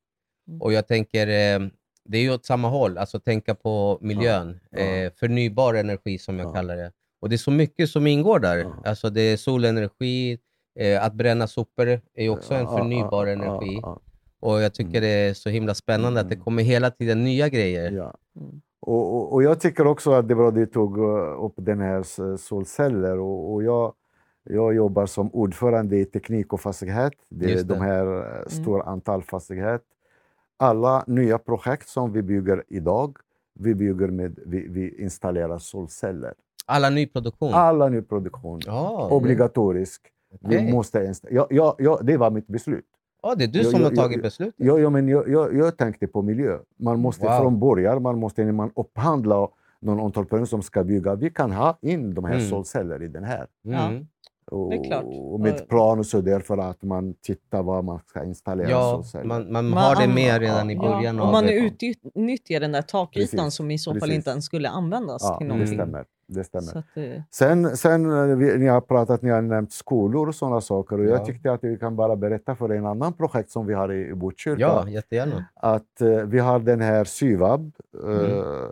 Mm. 0.48 0.62
och 0.62 0.74
jag 0.74 0.88
tänker, 0.88 1.28
eh, 1.28 1.68
det 2.06 2.18
är 2.18 2.22
ju 2.22 2.34
åt 2.34 2.46
samma 2.46 2.68
håll, 2.70 2.98
alltså 2.98 3.20
tänka 3.20 3.56
på 3.56 3.98
miljön. 4.02 4.60
Ja. 4.72 4.78
Eh, 4.80 5.12
förnybar 5.20 5.74
energi 5.74 6.18
som 6.18 6.40
jag 6.40 6.48
Ja. 6.48 6.54
kallar 6.54 6.76
det. 6.78 6.92
Och 7.22 7.30
det 7.30 7.36
är 7.36 7.38
så 7.38 7.52
mycket 7.52 7.90
som 7.90 8.08
ingår 8.08 8.40
där. 8.40 8.66
Alltså 8.86 9.10
det 9.10 9.22
är 9.22 9.38
solenergi, 9.38 10.40
eh, 10.80 11.06
att 11.06 11.14
bränna 11.14 11.48
sopor 11.48 12.02
är 12.16 12.30
också 12.30 12.54
en 12.54 12.68
förnybar 12.68 13.28
energi. 13.28 13.82
Och 14.40 14.62
jag 14.62 14.74
tycker 14.74 14.90
Mm. 14.90 15.02
det 15.02 15.08
är 15.08 15.34
så 15.34 15.50
himla 15.50 15.74
spännande 15.76 16.20
att 16.20 16.30
det 16.30 16.36
Mm. 16.36 16.44
kommer 16.44 16.64
hela 16.64 16.90
tiden 16.92 17.24
nya 17.24 17.50
grejer. 17.50 17.92
ja. 17.92 18.14
Mm. 18.40 18.62
Och, 18.82 19.16
och, 19.16 19.34
och 19.34 19.44
jag 19.44 19.60
tycker 19.60 19.88
också 19.88 20.12
att 20.14 20.28
det 20.28 20.36
var 20.36 20.42
bra 20.44 20.48
att 20.50 20.56
du 20.56 20.74
tog 20.74 20.98
eh, 21.00 21.44
upp 21.46 21.54
den 21.58 21.80
här 21.80 22.38
solceller. 22.38 23.20
Och, 23.20 23.54
och 23.54 23.64
jag, 23.64 23.94
jag 24.44 24.74
jobbar 24.76 25.06
som 25.06 25.30
ordförande 25.34 25.98
i 25.98 26.06
teknik 26.06 26.54
och 26.54 26.62
fastighet. 26.62 27.14
Det 27.30 27.54
är 27.54 27.64
de 27.64 27.82
här 27.82 28.18
eh, 28.18 28.48
stora 28.48 28.84
antal 28.84 29.24
fastighet. 29.24 29.82
Alla 30.58 31.04
nya 31.08 31.38
projekt 31.38 31.88
som 31.90 32.12
vi 32.14 32.22
bygger 32.22 32.64
idag, 32.68 33.18
vi 33.60 33.76
bygger 33.76 34.08
med, 34.08 34.40
vi, 34.46 34.68
vi 34.68 35.02
installerar 35.04 35.58
solceller. 35.58 36.34
Alla 36.66 36.90
nyproduktion. 36.90 37.54
Alla 37.54 37.90
nyproduktion, 37.90 38.60
Ja, 38.66 39.08
obligatorisk. 39.12 40.02
okej. 40.44 40.66
Vi 40.66 40.72
måste 40.74 41.00
insta- 41.00 41.28
ja, 41.32 41.48
ja, 41.50 41.76
ja, 41.80 42.00
det 42.04 42.18
var 42.18 42.32
mitt 42.32 42.48
beslut. 42.48 42.86
Ja, 43.24 43.36
det 43.36 43.44
är 43.44 43.48
du 43.48 43.60
Jag- 43.60 43.68
som 43.72 43.82
jag- 43.82 43.90
har 43.90 43.96
tagit 43.96 44.22
beslutet. 44.24 44.54
Ja, 44.58 44.80
ja, 44.80 44.90
men 44.90 45.08
jag, 45.08 45.28
jag, 45.30 45.56
jag 45.56 45.78
tänkte 45.78 46.08
på 46.08 46.22
miljö. 46.22 46.58
Man 46.80 47.00
måste 47.00 47.26
Wow. 47.26 47.38
från 47.40 47.60
början, 47.60 48.02
man 48.02 48.20
måste 48.20 48.44
när 48.46 48.52
man 48.52 48.72
upphandlar 48.76 49.50
någon 49.80 50.00
entreprenör 50.00 50.46
som 50.46 50.62
ska 50.62 50.84
bygga, 50.84 51.16
vi 51.16 51.30
kan 51.30 51.52
ha 51.52 51.78
in 51.82 52.14
de 52.14 52.24
här 52.26 52.36
Mm. 52.36 52.50
solceller 52.50 53.04
i 53.04 53.08
den 53.08 53.24
här. 53.24 53.48
Ja. 53.62 53.88
Mm. 53.90 54.08
Och, 54.52 54.70
Det 54.72 54.96
och 55.20 55.40
med 55.40 55.54
Och- 55.62 55.68
plan 55.70 56.00
och 56.00 56.06
så 56.06 56.22
där 56.22 56.40
för 56.40 56.58
att 56.58 56.84
man 56.84 57.14
tittar 57.14 57.64
vad 57.64 57.84
man 57.84 58.00
ska 58.08 58.24
installera 58.24 58.70
Ja, 58.70 58.92
solceller. 58.96 59.26
man, 59.26 59.52
man 59.52 59.70
Man 59.70 59.84
har 59.84 60.08
det 60.08 60.14
med 60.14 60.40
redan 60.42 60.70
i 60.70 60.74
ja, 60.76 60.82
början 60.82 61.18
Ja, 61.18 61.24
om 61.24 61.32
man 61.32 61.44
det. 61.46 61.54
utnyttjar 61.54 62.60
den 62.60 62.72
där 62.72 62.82
takytan 62.82 63.38
Precis, 63.40 63.56
som 63.56 63.72
i 63.72 63.78
så 63.78 63.92
fall 63.92 64.00
precis. 64.00 64.16
inte 64.16 64.30
ens 64.30 64.46
skulle 64.46 64.70
användas 64.70 65.22
ja, 65.24 65.38
till 65.38 65.48
det 65.48 65.54
någonting. 65.54 65.78
stämmer. 65.78 66.06
Det 66.28 66.44
stämmer. 66.44 66.68
Så 66.68 66.78
att, 66.80 66.86
eh, 66.98 67.22
Sen, 67.32 67.78
sen 67.78 68.12
eh, 68.30 68.36
vi, 68.38 68.58
ni 68.58 68.68
har 68.68 68.82
pratat, 68.82 69.22
ni 69.22 69.30
har 69.30 69.42
nämnt 69.42 69.72
skolor 69.72 70.28
och 70.28 70.36
sådana 70.36 70.62
saker. 70.62 71.00
Och 71.00 71.06
Ja. 71.06 71.10
jag 71.10 71.26
tyckte 71.26 71.52
att 71.52 71.64
vi 71.64 71.78
kan 71.78 71.96
bara 71.96 72.16
berätta 72.16 72.56
för 72.56 72.70
en 72.70 72.86
annan 72.86 73.14
projekt 73.14 73.50
som 73.52 73.66
vi 73.66 73.74
har 73.74 73.92
i, 73.94 74.08
i 74.10 74.14
Botkyrka. 74.14 74.62
Ja, 74.62 74.90
jättegärna. 74.90 75.46
att 75.56 76.02
eh, 76.02 76.08
vi 76.10 76.40
har 76.40 76.60
den 76.60 76.82
här 76.82 77.04
Syvab 77.04 77.72
eh, 78.04 78.10
Mm. 78.10 78.72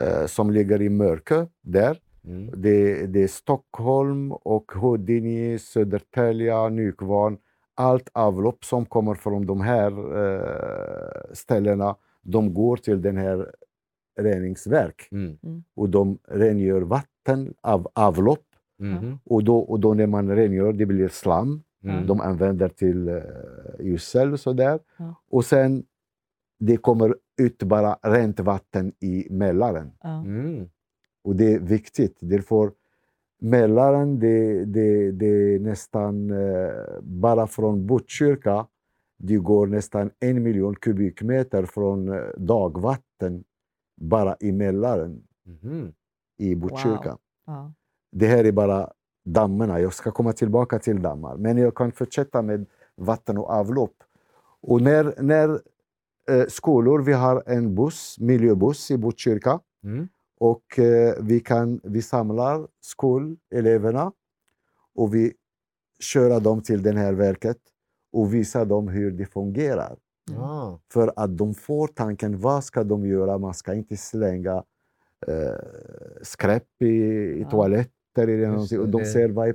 eh, 0.00 0.26
som 0.26 0.50
ligger 0.50 0.82
i 0.82 0.88
Mörkö 0.88 1.46
där. 1.62 1.98
Mm. 2.28 2.50
Det, 2.62 3.06
det 3.06 3.22
är 3.22 3.28
Stockholm 3.28 4.32
och 4.32 4.72
Huddinge, 4.72 5.58
Södertälje, 5.58 6.68
Nykvarn. 6.68 7.38
Allt 7.74 8.08
avlopp 8.12 8.64
som 8.64 8.86
kommer 8.86 9.14
från 9.14 9.46
de 9.46 9.60
här 9.60 9.90
eh, 10.22 11.32
ställena, 11.32 11.96
de 12.22 12.54
går 12.54 12.76
till 12.76 13.02
den 13.02 13.16
här 13.16 13.52
reningsverk 14.20 15.08
Mm. 15.12 15.38
och 15.74 15.88
de 15.88 16.18
rengör 16.28 16.80
vatten 16.80 17.54
av 17.60 17.88
avlopp. 17.94 18.44
Mhm. 18.78 19.18
Och 19.24 19.44
då, 19.44 19.58
och 19.58 19.80
då 19.80 19.94
när 19.94 20.06
man 20.06 20.36
rengör, 20.36 20.72
det 20.72 20.86
blir 20.86 21.08
slam. 21.08 21.62
Mm. 21.84 22.06
De 22.06 22.20
använder 22.20 22.68
till 22.68 23.08
uh, 23.08 23.22
gödsel 23.80 24.32
och 24.32 24.40
sådär. 24.40 24.80
Ja. 24.96 25.14
Och 25.30 25.44
sen 25.44 25.84
det 26.60 26.76
kommer 26.76 27.14
ut 27.40 27.62
bara 27.62 27.98
rent 28.02 28.40
vatten 28.40 28.92
i 29.00 29.26
Mälaren. 29.30 29.92
ja. 30.02 30.18
Mm. 30.20 30.68
Och 31.24 31.36
det 31.36 31.54
är 31.54 31.58
viktigt. 31.58 32.16
Därför 32.20 32.72
Mälaren, 33.40 34.18
det, 34.18 34.64
det, 34.64 35.10
det 35.12 35.26
är 35.26 35.58
nästan 35.58 36.30
eh, 36.30 36.72
bara 37.02 37.46
från 37.46 37.86
Botkyrka, 37.86 38.66
det 39.16 39.36
går 39.36 39.66
nästan 39.66 40.10
en 40.20 40.42
miljon 40.42 40.74
kubikmeter 40.74 41.64
från 41.64 42.08
eh, 42.08 42.20
dagvatten 42.36 43.44
bara 43.96 44.36
i 44.40 44.52
Mälaren 44.52 45.22
Mhm. 45.62 45.92
i 46.38 46.54
Botkyrka. 46.54 47.18
Ja. 47.46 47.72
Det 48.12 48.26
här 48.26 48.44
är 48.44 48.52
bara 48.52 48.90
dammarna. 49.24 49.80
Jag 49.80 49.94
ska 49.94 50.10
komma 50.10 50.32
tillbaka 50.32 50.78
till 50.78 51.02
dammar. 51.02 51.36
Men 51.36 51.58
jag 51.58 51.74
kan 51.74 51.92
fortsätta 51.92 52.42
med 52.42 52.66
vatten 52.96 53.38
och 53.38 53.50
avlopp. 53.50 53.94
Och 54.60 54.82
när, 54.82 55.14
när 55.22 55.48
eh, 56.30 56.46
skolor, 56.48 57.02
vi 57.02 57.12
har 57.12 57.42
en 57.46 57.74
buss, 57.74 58.16
miljöbuss 58.20 58.90
i 58.90 58.98
Botkyrka. 58.98 59.60
Mm. 59.84 60.08
Och 60.40 60.78
eh, 60.78 61.14
vi, 61.20 61.40
kan, 61.40 61.80
vi 61.84 62.02
samlar 62.02 62.68
skoleleverna 62.80 64.12
och 64.94 65.14
vi 65.14 65.32
kör 66.00 66.40
dem 66.40 66.62
till 66.62 66.82
det 66.82 66.92
här 66.92 67.12
verket 67.12 67.58
och 68.12 68.34
visar 68.34 68.64
dem 68.64 68.88
hur 68.88 69.10
det 69.10 69.26
fungerar. 69.26 69.96
Ja. 70.30 70.80
För 70.92 71.12
att 71.16 71.38
de 71.38 71.54
får 71.54 71.86
tanken, 71.88 72.38
vad 72.40 72.64
ska 72.64 72.84
de 72.84 73.06
göra? 73.06 73.38
Man 73.38 73.54
ska 73.54 73.74
inte 73.74 73.96
slänga 73.96 74.64
eh, 75.26 75.54
skräp 76.22 76.64
i, 76.82 76.86
i 76.86 77.40
Ja. 77.42 77.50
toaletter 77.50 77.92
eller 78.28 78.32
Just 78.38 78.52
någonting. 78.52 78.80
Och 78.80 78.88
de 78.88 79.04
ser 79.04 79.28
vad 79.28 79.48
är, 79.48 79.54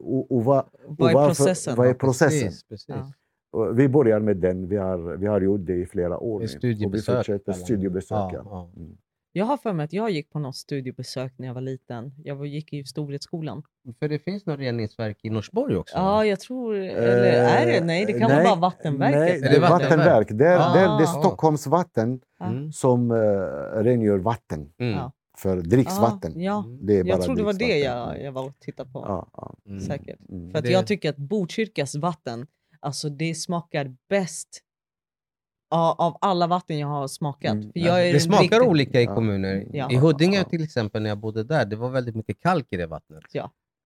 och, 0.00 0.32
och 0.32 0.44
vad, 0.44 0.64
Vad 0.86 1.10
är 1.10 1.14
varför- 1.14 1.28
processen? 1.28 1.76
vad 1.76 1.86
är 1.86 1.94
processen? 1.94 2.48
Precis, 2.48 2.64
precis. 2.68 2.88
Ja. 2.88 3.12
Och 3.50 3.78
vi 3.78 3.88
börjar 3.88 4.20
med 4.20 4.36
den. 4.36 4.68
Vi 4.68 4.76
har, 4.76 5.16
vi 5.16 5.26
har 5.26 5.40
gjort 5.40 5.66
det 5.66 5.74
i 5.74 5.86
flera 5.86 6.18
år. 6.18 6.46
Studiebesök, 6.46 6.86
Och 6.86 6.94
vi 6.94 7.16
fortsätter 7.16 7.52
studiebesök. 7.52 8.10
Ja. 8.18 8.32
ja. 8.44 8.70
Mm. 8.76 8.96
Jag 9.36 9.44
har 9.44 9.56
för 9.56 9.72
mig 9.72 9.84
att 9.84 9.92
jag 9.92 10.10
gick 10.10 10.30
på 10.30 10.38
något 10.38 10.56
studiebesök 10.56 11.32
när 11.38 11.46
jag 11.46 11.54
var 11.54 11.60
liten. 11.60 12.14
Jag 12.24 12.36
var- 12.36 12.44
gick 12.46 12.72
i 12.72 12.84
Storhetsskolan. 12.84 13.62
För 13.98 14.08
det 14.08 14.18
finns 14.18 14.46
något 14.46 14.58
reningsverk 14.58 15.18
i 15.22 15.30
Norsborg 15.30 15.76
också? 15.76 15.96
Ja, 15.96 16.24
jag 16.26 16.40
tror... 16.40 16.74
Eller 16.76 17.22
är 17.24 17.66
det? 17.66 17.80
Nej, 17.86 18.04
det 18.06 18.12
kan 18.12 18.20
vara 18.22 18.34
nej, 18.36 18.44
bara 18.44 18.56
Vattenverket. 18.56 19.18
Nej, 19.20 19.40
det 19.40 19.56
är 19.56 19.60
vattenverk? 19.60 20.28
Det 20.30 20.46
är, 20.46 20.58
det 20.74 20.80
är, 20.80 20.98
det 20.98 21.04
är 21.04 21.16
Ah. 21.16 21.20
Stockholms 21.20 21.66
vatten 21.66 22.20
Ja. 22.38 22.46
Mm. 22.46 22.72
som 22.72 23.10
uh, 23.10 23.16
rengör 23.82 24.18
vatten 24.18 24.72
Mm. 24.78 24.92
Ja. 24.92 25.12
för 25.38 25.56
dricksvatten. 25.56 26.32
Ja, 26.40 26.42
ja. 26.42 26.76
Det 26.82 26.92
är 26.92 26.96
Jag 26.96 27.06
bara 27.18 27.22
tror 27.24 27.36
det 27.36 27.42
var 27.42 27.52
det 27.52 27.78
jag, 27.78 28.22
jag 28.22 28.32
var 28.32 28.44
och 28.44 28.60
tittade 28.60 28.90
på. 28.90 28.98
Ja, 29.08 29.28
ja. 29.36 29.54
Mm. 29.66 29.80
Säkert. 29.80 30.18
Mm. 30.30 30.50
För 30.50 30.58
att 30.58 30.64
Det- 30.64 30.70
jag 30.70 30.86
tycker 30.86 31.10
att 31.10 31.16
Botkyrkas 31.16 31.94
vatten, 31.96 32.46
alltså 32.80 33.08
det 33.08 33.34
smakar 33.34 33.94
bäst 34.08 34.60
av, 35.74 36.00
av 36.00 36.18
alla 36.20 36.46
vatten 36.46 36.78
jag 36.78 36.88
har 36.88 37.08
smakat. 37.08 37.52
Mm. 37.52 37.72
För 37.72 37.80
jag 37.80 38.08
är 38.08 38.12
Det 38.12 38.20
smakar 38.20 38.42
riktig- 38.42 38.62
olika 38.68 39.00
i 39.00 39.04
Ja. 39.04 39.14
kommuner. 39.14 39.66
Ja. 39.72 39.90
I 39.90 39.96
Huddinge 39.96 40.36
Ja. 40.38 40.44
till 40.44 40.64
exempel, 40.64 41.02
när 41.02 41.08
jag 41.08 41.18
bodde 41.18 41.44
där, 41.44 41.64
det 41.64 41.76
var 41.76 41.90
väldigt 41.90 42.14
mycket 42.16 42.40
kalk 42.42 42.66
i 42.70 42.76
det 42.76 42.86
vattnet. 42.86 43.22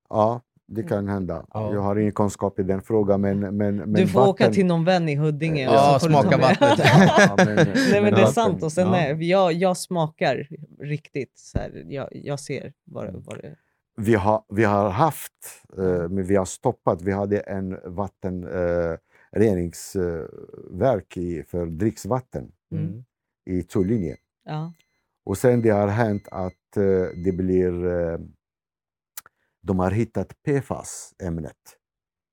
ja, 0.09 0.40
det 0.70 0.83
kan 0.83 1.09
hända. 1.09 1.46
Ja. 1.55 1.74
Jag 1.74 1.81
har 1.81 1.96
ingen 1.96 2.12
kunskap 2.12 2.59
i 2.59 2.62
den 2.62 2.83
frågan. 2.83 3.20
Men, 3.20 3.40
men, 3.40 3.57
men 3.77 3.92
Du 3.92 4.07
får 4.07 4.20
åka 4.20 4.44
vatten- 4.44 4.55
till 4.55 4.66
någon 4.66 4.85
vän 4.85 5.09
i 5.09 5.14
Huddinge 5.16 5.68
och 5.68 5.74
Ja, 5.74 5.92
ta 5.92 6.07
smaka 6.09 6.37
vattnet. 6.37 6.79
Ja, 7.18 7.35
men- 7.37 7.55
Nej 7.57 7.66
men 7.92 8.03
det 8.03 8.09
är 8.09 8.11
vatten, 8.11 8.33
sant. 8.33 8.62
Och 8.62 8.72
sen 8.72 8.87
ja. 8.88 8.96
är, 8.96 9.14
jag, 9.22 9.53
jag 9.53 9.77
smakar 9.77 10.48
riktigt. 10.81 11.33
Så 11.38 11.59
här, 11.59 11.85
jag, 11.88 12.09
jag 12.12 12.40
ser 12.40 12.72
vad 12.85 13.05
det, 13.07 13.12
vad 13.14 13.37
det 13.42 13.55
vi 14.01 14.14
har, 14.14 14.42
vi 14.48 14.64
har 14.64 14.90
haft, 14.90 15.33
eh, 15.79 15.85
men 16.09 16.24
vi 16.24 16.37
har 16.37 16.44
stoppat. 16.44 17.03
Vi 17.03 17.12
hade 17.12 17.38
en 17.40 17.79
vattenreningsverk 17.85 19.01
eh, 19.01 19.07
reningsverk 19.30 21.16
i, 21.16 21.42
för 21.42 21.66
dricksvatten 21.66 22.52
Mm. 22.70 23.04
i 23.50 23.62
Tullinge. 23.62 24.16
Ja. 24.44 24.72
Och 25.24 25.38
sen 25.38 25.62
det 25.62 25.70
har 25.70 25.88
hänt 25.88 26.28
att 26.30 26.76
eh, 26.76 27.06
det 27.24 27.32
blir... 27.32 27.86
Eh, 27.86 28.18
de 29.62 29.78
har 29.78 29.90
hittat 29.90 30.42
PFAS-ämnet 30.42 31.56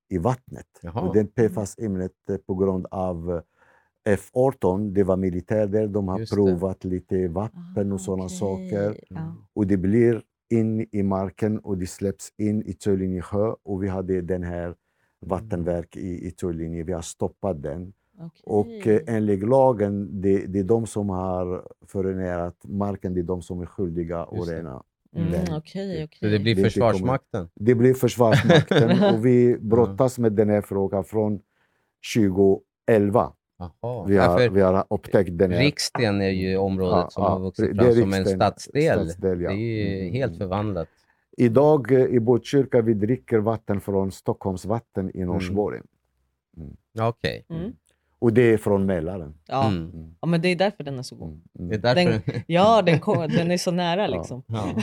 i 0.10 0.18
vattnet. 0.18 0.66
Jaha. 0.82 1.02
Och 1.02 1.16
den 1.16 1.28
PFAS-ämnet 1.28 2.12
eh, 2.30 2.38
på 2.38 2.56
grund 2.56 2.86
av 2.92 3.44
eh, 4.06 4.16
F18, 4.16 4.92
det 4.94 5.04
var 5.04 5.18
militär 5.18 5.68
där, 5.68 5.88
de 5.88 6.08
har 6.08 6.20
Just 6.20 6.32
det. 6.32 6.36
provat 6.36 6.84
lite 6.84 7.28
vatten 7.28 7.92
och 7.92 7.96
Ah, 7.96 8.00
sådana 8.00 8.24
okej. 8.26 8.38
saker. 8.38 9.00
Ja. 9.10 9.36
Och 9.54 9.68
det 9.68 9.78
blir 9.78 10.24
in 10.50 10.88
i 10.92 11.04
marken 11.04 11.60
och 11.60 11.78
det 11.78 11.88
släpps 11.88 12.34
in 12.38 12.62
i 12.66 12.74
Tullinge 12.74 13.22
sjö. 13.22 13.54
Och 13.64 13.84
vi 13.84 13.88
hade 13.88 14.22
den 14.22 14.44
här 14.44 14.76
vattenverk 15.28 15.98
i, 15.98 16.28
i 16.28 16.32
Tullinge, 16.32 16.84
vi 16.84 16.94
har 16.94 17.02
stoppat 17.02 17.64
den. 17.64 17.94
Och 18.44 18.88
eh, 18.88 19.02
enligt 19.08 19.48
lagen, 19.50 20.22
det, 20.22 20.46
det 20.46 20.60
är 20.60 20.64
de 20.64 20.88
som 20.88 21.10
har 21.10 21.68
förorenat 21.88 22.56
marken, 22.64 23.14
det 23.14 23.20
är 23.20 23.24
de 23.24 23.42
som 23.42 23.62
är 23.62 23.66
skyldiga 23.66 24.20
att 24.20 24.50
rena. 24.50 24.84
Mm, 25.16 25.32
den. 25.32 25.42
Okej, 25.58 26.04
okej. 26.04 26.18
Så 26.20 26.26
det 26.26 26.40
blir 26.40 26.56
Det 26.56 26.62
Försvarsmakten? 26.64 27.50
Det 27.56 27.76
blir 27.76 27.94
Försvarsmakten 27.94 29.04
och 29.16 29.26
vi 29.26 29.58
brottas 29.60 30.20
med 30.20 30.32
den 30.34 30.50
här 30.50 30.62
frågan 30.62 31.04
från 31.04 31.40
2011. 32.16 33.34
Jaha. 33.58 34.06
Vi 34.08 34.18
har, 34.18 34.50
vi 34.50 34.62
har 34.62 34.86
upptäckt 34.90 35.38
den 35.38 35.52
här. 35.52 35.60
Riksten 35.60 36.22
är 36.22 36.30
ju 36.30 36.58
området 36.58 36.96
Ja, 36.98 37.10
som 37.10 37.24
ja, 37.24 37.30
har 37.30 37.40
vuxit 37.40 37.76
fram 37.78 37.94
som 37.94 38.14
en 38.14 38.26
stadsdel. 38.26 39.00
stadsdel, 39.10 39.42
ja. 39.42 39.50
Det 39.50 39.56
är 39.56 39.60
ju 39.60 40.00
Mm, 40.02 40.14
helt 40.14 40.36
mm. 40.36 40.40
förvandlat. 40.40 40.88
Idag 41.38 41.92
eh, 41.92 42.00
i 42.06 42.20
Botkyrka 42.20 42.82
vi 42.82 42.94
dricker 42.94 43.38
vatten 43.40 43.82
från 43.82 44.12
Stockholms 44.12 44.66
vatten 44.66 45.12
i 45.14 45.26
Norsborg. 45.26 45.82
Ja, 46.94 47.08
Okej. 47.08 47.46
Mm. 47.50 47.74
Och 48.20 48.34
det 48.34 48.42
är 48.42 48.58
från 48.58 48.86
Mälaren. 48.86 49.34
Ja. 49.48 49.68
Mm. 49.68 49.92
Mm, 49.94 50.16
ja, 50.22 50.28
men 50.28 50.42
det 50.42 50.48
är 50.48 50.56
därför 50.56 50.84
den 50.84 51.00
är 51.00 51.04
så 51.04 51.16
god. 51.16 51.28
mm, 51.28 51.42
mm. 51.60 51.70
Det 51.70 51.90
är 51.90 51.96
därför... 51.96 52.44
Ja, 52.48 52.82
den, 52.82 53.00
kom, 53.00 53.18
den 53.28 53.52
är 53.52 53.58
så 53.58 53.72
nära 53.72 54.02
Ja. 54.02 54.08
liksom. 54.18 54.44
Ja. 54.48 54.76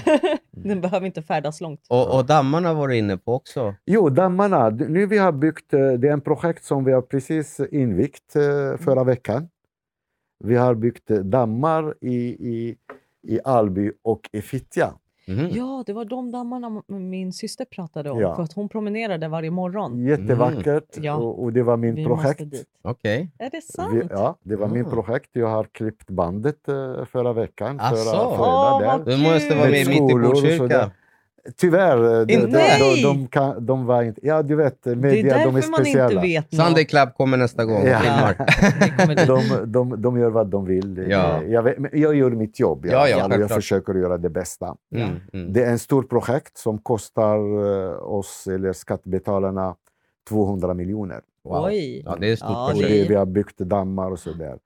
den 0.50 0.80
behöver 0.80 1.06
inte 1.06 1.22
färdas 1.22 1.60
långt. 1.60 1.86
Och, 1.88 2.16
och 2.16 2.26
dammarna 2.26 2.74
var 2.74 2.88
du 2.88 2.96
inne 2.96 3.16
på 3.16 3.34
också. 3.34 3.74
Jo, 3.86 4.08
dammarna. 4.08 4.70
Nu 4.70 5.06
vi 5.06 5.18
har 5.18 5.32
byggt, 5.32 5.74
eh, 5.74 5.92
det 5.92 6.08
är 6.08 6.12
en 6.12 6.20
projekt 6.20 6.64
som 6.64 6.84
vi 6.84 6.92
har 6.92 7.02
precis 7.02 7.60
invigt 7.60 8.36
eh, 8.36 8.76
förra 8.76 9.04
veckan. 9.04 9.48
Vi 10.44 10.56
har 10.56 10.74
byggt 10.74 11.06
dammar 11.06 11.94
i, 12.00 12.16
i, 12.50 12.76
i 13.22 13.40
Alby 13.44 13.92
och 14.02 14.28
i 14.32 14.42
Fittja. 14.42 14.94
Mhm. 15.26 15.48
Ja, 15.52 15.82
det 15.86 15.92
var 15.92 16.04
de 16.04 16.30
dammarna 16.30 16.82
min 16.86 17.32
syster 17.32 17.64
pratade 17.64 18.10
om. 18.10 18.20
Ja. 18.20 18.34
För 18.36 18.42
att 18.42 18.52
hon 18.52 18.68
promenerade 18.68 19.28
varje 19.28 19.50
morgon. 19.50 20.04
Jättevackert 20.04 20.84
Ja. 21.00 21.14
och, 21.16 21.42
och 21.42 21.52
det 21.52 21.62
var 21.62 21.76
min 21.76 21.94
Vi 21.94 22.04
projekt. 22.06 22.42
Okej. 22.82 23.30
Är 23.38 23.50
det 23.50 23.62
sant? 23.62 23.94
Vi, 23.94 24.02
ja, 24.10 24.36
det 24.42 24.56
var 24.56 24.68
min 24.68 24.86
Ah. 24.86 24.90
projekt. 24.90 25.30
Jag 25.32 25.48
har 25.48 25.64
klippt 25.64 26.10
bandet 26.10 26.68
eh, 26.68 27.04
förra 27.04 27.32
veckan. 27.32 27.80
Asså? 27.80 27.96
Förra 27.96 28.30
fredag 28.30 28.36
vad 28.96 29.06
där. 29.06 29.12
Du 29.16 29.22
måste 29.32 29.54
vara 29.56 29.66
Kul! 29.68 29.72
med 29.72 29.88
mitt 29.88 30.10
i 30.10 30.14
Botkyrka. 30.14 30.90
Tyvärr, 31.56 32.20
eh, 32.20 32.26
de, 32.26 32.32
Inte? 32.34 32.46
de, 32.46 32.52
Nej! 32.52 33.02
de, 33.02 33.08
de, 33.08 33.26
kan, 33.28 33.66
de 33.66 33.86
var 33.86 34.02
inte... 34.02 34.20
Ja, 34.26 34.42
du 34.42 34.56
vet, 34.56 34.82
det 34.82 34.90
är 34.90 34.94
media, 34.96 35.22
därför 35.34 35.38
de 35.38 35.48
är 35.48 35.52
man 35.52 35.56
inte 35.58 35.72
speciella. 35.74 36.20
vet 36.22 36.54
Sunday 36.54 36.84
Club 36.84 37.14
kommer 37.14 37.36
nästa 37.36 37.64
gång 37.64 37.86
Ja. 37.86 38.34
de, 39.26 39.72
de, 39.72 40.02
de 40.02 40.18
gör 40.18 40.30
vad 40.30 40.46
de 40.46 40.64
vill. 40.64 41.06
Ja. 41.10 41.42
Jag, 41.42 41.62
vet, 41.62 41.76
jag 41.92 42.14
gör 42.14 42.30
mitt 42.30 42.60
jobb. 42.60 42.86
i 42.86 42.88
Ja, 42.88 43.08
ja, 43.08 43.18
jag 43.18 43.30
självklart. 43.30 43.50
försöker 43.52 43.94
göra 43.94 44.18
det 44.18 44.30
bästa. 44.30 44.76
Mm, 44.94 45.08
mm. 45.32 45.52
Det 45.52 45.64
är 45.64 45.70
en 45.70 45.78
stor 45.78 46.02
projekt 46.02 46.58
som 46.58 46.78
kostar 46.78 47.36
eh, 47.36 47.96
oss, 48.02 48.46
eller 48.46 48.72
skattebetalarna, 48.72 49.74
200 50.28 50.74
miljoner. 50.74 51.20
Wow. 51.44 51.64
Oj. 51.64 52.02
Ja, 52.06 52.16
det 52.20 52.28
är 52.28 52.32
ett 52.32 52.38
stort 52.38 52.50
Ja, 52.50 52.68
projekt. 52.72 52.88
det, 52.90 53.08
vi 53.08 53.14
har 53.14 53.26
byggt 53.26 53.58
dammar 53.58 54.10
och 54.10 54.18
sådär. 54.18 54.56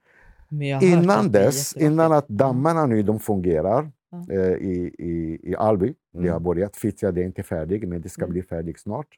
Jag 0.48 0.66
har 0.66 0.74
hört 0.74 0.82
Innan 0.82 1.30
dess, 1.30 1.76
innan 1.76 2.12
att 2.12 2.28
dammarna 2.28 2.86
nu 2.86 3.02
de 3.02 3.20
fungerar 3.20 3.90
Eh, 4.30 4.52
i, 4.52 4.94
i, 4.98 5.38
i 5.50 5.56
Alby, 5.56 5.94
det 6.12 6.18
Mm. 6.18 6.32
har 6.32 6.40
börjat. 6.40 6.76
Fittja 6.76 7.12
det 7.12 7.20
är 7.20 7.24
inte 7.24 7.42
färdigt, 7.42 7.88
men 7.88 8.00
det 8.00 8.08
ska 8.08 8.22
Mm. 8.24 8.32
bli 8.32 8.42
färdigt 8.42 8.80
snart. 8.80 9.08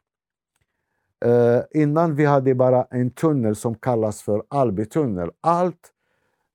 Eh, 1.24 1.60
innan 1.82 2.14
vi 2.14 2.24
hade 2.24 2.54
bara 2.54 2.84
en 2.84 3.10
tunnel 3.10 3.56
som 3.56 3.74
kallas 3.74 4.22
för 4.22 4.42
Albytunnel. 4.48 5.30
Allt 5.40 5.92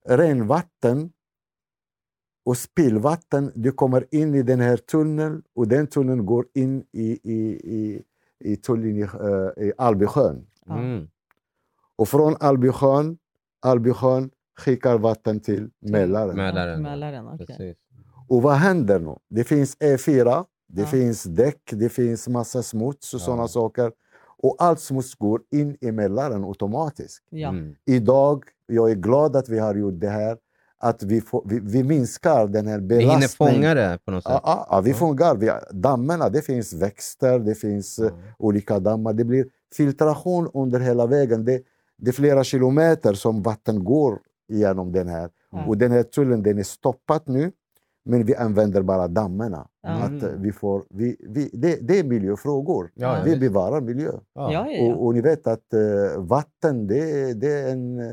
renvatten 0.06 1.12
och 2.46 2.58
spillvatten 2.58 3.52
det 3.56 3.72
kommer 3.72 4.06
in 4.16 4.36
i 4.36 4.44
den 4.44 4.60
här 4.60 4.78
tunneln 4.78 5.44
och 5.56 5.68
den 5.68 5.88
tunneln 5.88 6.26
går 6.26 6.46
in 6.54 6.86
i, 6.92 7.20
i, 7.24 7.60
i, 7.64 8.04
i, 8.40 8.56
Tullinge, 8.56 9.04
eh, 9.04 9.64
i 9.66 9.74
Albysjön. 9.78 10.48
Ja. 10.66 10.78
Mm. 10.78 11.08
Och 11.96 12.08
från 12.10 12.36
Albysjön, 12.40 13.18
Albysjön 13.62 14.30
skickar 14.58 14.98
vatten 14.98 15.40
till 15.40 15.70
Mälaren. 15.80 16.36
Mälaren. 16.36 16.82
Mälaren, 16.82 17.28
okej. 17.28 17.76
Och 18.34 18.42
vad 18.42 18.54
händer 18.56 19.00
nu? 19.00 19.16
Det 19.30 19.44
finns 19.44 19.78
E4, 19.78 20.46
det 20.68 20.82
Ja. 20.82 20.88
finns 20.88 21.24
däck, 21.24 21.62
det 21.72 21.90
finns 21.90 22.28
massa 22.28 22.64
smuts 22.64 23.14
och 23.14 23.20
Ja. 23.20 23.26
sådana 23.26 23.48
saker. 23.48 23.92
Och 24.44 24.56
allt 24.60 24.80
smuts 24.80 25.16
går 25.16 25.42
in 25.52 25.78
i 25.82 25.92
Mälaren 25.92 26.44
automatiskt. 26.44 27.24
Ja. 27.30 27.50
Mm. 27.50 27.76
Idag, 27.86 28.44
jag 28.68 28.92
är 28.92 28.96
glad 28.96 29.36
att 29.36 29.50
vi 29.50 29.60
har 29.60 29.76
gjort 29.76 30.00
det 30.00 30.10
här, 30.10 30.38
att 30.80 31.04
vi, 31.04 31.22
får, 31.22 31.44
vi, 31.46 31.60
vi 31.60 31.84
minskar 31.84 32.48
den 32.48 32.68
här 32.68 32.80
Vi 32.80 32.88
belastningen. 32.88 33.16
hinner 33.22 33.28
fånga 33.28 33.74
det 33.74 34.00
på 34.06 34.12
något 34.12 34.24
sätt. 34.24 34.32
Ja, 34.34 34.42
ja, 34.44 34.68
ja, 34.72 34.82
vi 34.82 34.90
Ja. 34.90 34.96
fångar. 34.96 35.36
Vi, 35.36 35.52
dammarna, 35.72 36.30
det 36.30 36.42
finns 36.42 36.74
växter, 36.74 37.40
det 37.40 37.56
finns 37.56 38.00
Ja. 38.00 38.10
olika 38.40 38.80
dammar. 38.80 39.14
Det 39.14 39.24
blir 39.26 39.46
filtration 39.78 40.50
under 40.54 40.80
hela 40.80 41.06
vägen. 41.06 41.46
Det, 41.46 41.62
det 41.98 42.10
är 42.10 42.14
flera 42.14 42.44
kilometer 42.44 43.14
som 43.14 43.42
vatten 43.42 43.84
går 43.84 44.20
igenom 44.50 44.92
den 44.92 45.08
här. 45.08 45.30
Ja. 45.52 45.66
Och 45.68 45.78
den 45.78 45.92
här 45.92 46.04
tullen 46.04 46.44
den 46.44 46.60
är 46.60 46.64
stoppad 46.64 47.22
nu. 47.26 47.52
Men 48.06 48.26
vi 48.26 48.36
använder 48.36 48.82
bara 48.82 49.08
dammarna. 49.08 49.68
Ja. 49.84 49.90
Att 49.90 50.24
vi 50.38 50.52
får, 50.52 50.84
vi, 50.90 51.16
vi, 51.20 51.50
det, 51.54 51.88
det 51.88 52.00
är 52.00 52.04
miljöfrågor. 52.04 52.92
Ja, 52.96 53.18
ja, 53.18 53.24
vi 53.24 53.30
visst. 53.30 53.42
bevarar 53.42 53.82
miljö. 53.82 54.12
Ja. 54.12 54.22
Ja, 54.34 54.52
ja, 54.54 54.72
ja. 54.72 54.94
Och, 54.94 55.06
och 55.06 55.14
ni 55.14 55.22
vet 55.22 55.48
att 55.48 55.74
eh, 55.74 56.22
vatten, 56.22 56.88
det, 56.88 57.34
det 57.34 57.54
är 57.54 57.72
en... 57.72 58.00
Eh, 58.00 58.12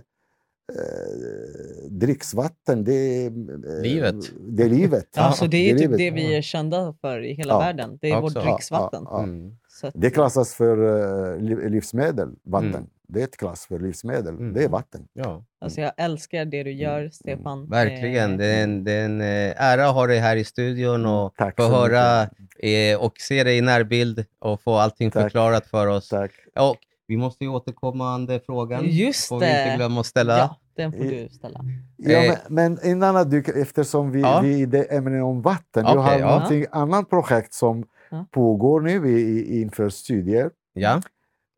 dricksvatten, 1.90 2.84
det 2.84 2.92
är... 2.92 3.26
eh, 3.26 3.82
Livet. 3.82 4.14
Det 4.48 4.62
är 4.62 4.68
livet. 4.68 5.18
Alltså, 5.18 5.46
det 5.46 5.56
är 5.70 5.72
typ 5.72 5.80
livet. 5.80 5.98
det 5.98 6.10
vi 6.10 6.36
är 6.36 6.42
kända 6.42 6.94
för 7.00 7.24
i 7.24 7.34
hela 7.34 7.54
Ja. 7.54 7.58
världen. 7.58 7.98
Det 8.00 8.10
är 8.10 8.22
Också. 8.22 8.38
vårt 8.38 8.46
dricksvatten. 8.46 9.02
Ja, 9.04 9.10
ja. 9.18 9.22
Mm. 9.22 9.52
Det 9.94 10.10
klassas 10.10 10.54
för 10.54 11.38
li- 11.40 11.68
livsmedel, 11.70 12.28
vatten. 12.42 12.68
Mm. 12.74 12.86
Det 13.12 13.20
är 13.20 13.24
ett 13.24 13.36
klass 13.36 13.66
för 13.66 13.78
livsmedel. 13.78 14.34
Mm. 14.34 14.52
Det 14.52 14.64
är 14.64 14.68
vatten. 14.68 15.08
Ja. 15.12 15.44
alltså, 15.60 15.80
jag 15.80 15.92
älskar 15.96 16.44
det 16.44 16.62
du 16.62 16.72
gör, 16.72 17.08
Stefan. 17.12 17.68
Verkligen. 17.68 18.30
Eh, 18.32 18.38
Det 18.38 18.46
är 18.46 18.62
en, 18.62 18.84
det 18.84 18.92
är 18.92 19.04
en 19.04 19.20
eh, 19.20 19.62
ära 19.62 19.88
att 19.88 19.94
ha 19.94 20.06
dig 20.06 20.18
här 20.18 20.36
i 20.36 20.44
studion 20.44 21.06
och 21.06 21.34
Tack 21.36 21.56
få 21.56 21.62
höra 21.68 22.28
mycket. 22.38 22.96
eh, 22.98 23.04
och 23.04 23.12
se 23.18 23.44
dig 23.44 23.58
i 23.58 23.60
närbild 23.60 24.24
och 24.38 24.60
få 24.62 24.74
allting 24.76 25.10
Tack. 25.10 25.22
förklarat 25.22 25.66
för 25.66 25.86
oss. 25.86 26.08
Tack. 26.08 26.30
Och 26.58 26.76
vi 27.06 27.16
måste 27.16 27.44
ju 27.44 27.50
återkommande 27.50 28.40
frågan. 28.46 28.84
Just 28.84 29.28
får 29.28 29.40
vi 29.40 29.46
inte 29.46 29.70
det. 29.70 29.76
glömma 29.76 30.00
att 30.00 30.06
ställa. 30.06 30.38
Ja, 30.38 30.56
den 30.76 30.92
får 30.92 31.04
du 31.04 31.28
ställa. 31.28 31.60
Ja, 31.96 32.18
Eh. 32.24 32.34
men, 32.48 32.72
men 32.74 32.86
innan 32.90 33.16
att 33.16 33.30
du, 33.30 33.44
eftersom 33.62 34.10
vi, 34.12 34.20
Ja. 34.20 34.40
vi 34.40 34.54
är 34.54 34.58
i 34.58 34.66
det 34.66 34.82
ämnet 34.82 35.22
om 35.24 35.42
vatten, 35.42 35.84
jag 35.86 35.98
Okej, 35.98 36.20
har 36.22 36.52
ja. 36.52 36.66
annat 36.70 37.10
projekt 37.10 37.54
som 37.54 37.84
Ja. 38.10 38.26
pågår 38.30 38.80
nu 38.80 39.08
i, 39.08 39.20
i, 39.20 39.60
inför 39.60 39.88
studier. 39.88 40.50
Ja. 40.72 41.02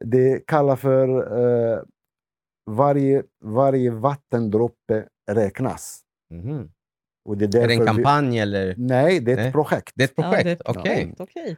Det 0.05 0.47
kallas 0.47 0.81
för 0.81 1.09
eh, 1.75 1.79
varje, 2.71 3.23
varje 3.45 3.91
vattendroppe 3.91 5.05
räknas. 5.31 6.01
Mhm. 6.31 6.71
Och 7.25 7.37
det 7.37 7.55
är, 7.55 7.63
Är 7.63 7.69
det 7.69 7.75
en 7.75 7.87
kampanj 7.87 8.39
eller? 8.39 8.67
Vi, 8.67 8.75
nej, 8.83 9.21
det 9.21 9.31
är 9.33 9.37
ett 9.37 9.43
Nej. 9.43 9.53
projekt. 9.53 9.93
Det 9.95 10.03
är 10.03 10.09
ett 10.09 10.13
Ja, 10.17 10.23
projekt? 10.23 10.47
ett 10.61 10.69
Okej. 10.69 10.83
projekt, 10.83 11.21
Okej. 11.21 11.57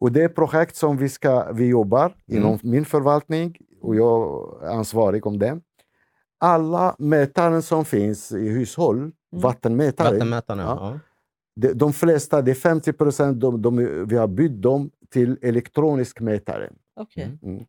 Och 0.00 0.12
det 0.12 0.20
är 0.22 0.26
ett 0.26 0.34
projekt 0.34 0.76
som 0.76 0.96
vi, 0.96 1.08
ska, 1.08 1.52
vi 1.52 1.66
jobbar 1.68 2.04
Mm. 2.04 2.14
inom 2.42 2.58
min 2.62 2.84
förvaltning 2.84 3.56
och 3.82 3.96
jag 3.96 4.44
är 4.62 4.66
ansvarig 4.68 5.26
om 5.26 5.38
det. 5.38 5.60
Alla 6.38 6.96
mätaren 6.98 7.62
som 7.62 7.84
finns 7.84 8.32
i 8.32 8.48
hushåll, 8.48 9.12
vattenmätare, 9.30 10.12
Vattenmätarna? 10.12 10.62
Ja. 10.62 10.76
Ja. 10.92 10.98
de, 11.56 11.72
de 11.72 11.92
flesta, 11.92 12.42
det 12.42 12.50
är 12.50 12.54
50 12.54 12.92
procent, 12.92 13.40
de, 13.40 13.62
de, 13.62 14.04
vi 14.08 14.16
har 14.16 14.26
bytt 14.28 14.62
dem 14.62 14.90
till 15.10 15.38
elektronisk 15.42 16.20
mätare. 16.20 16.70
Okej. 16.96 17.38
Mm. 17.42 17.64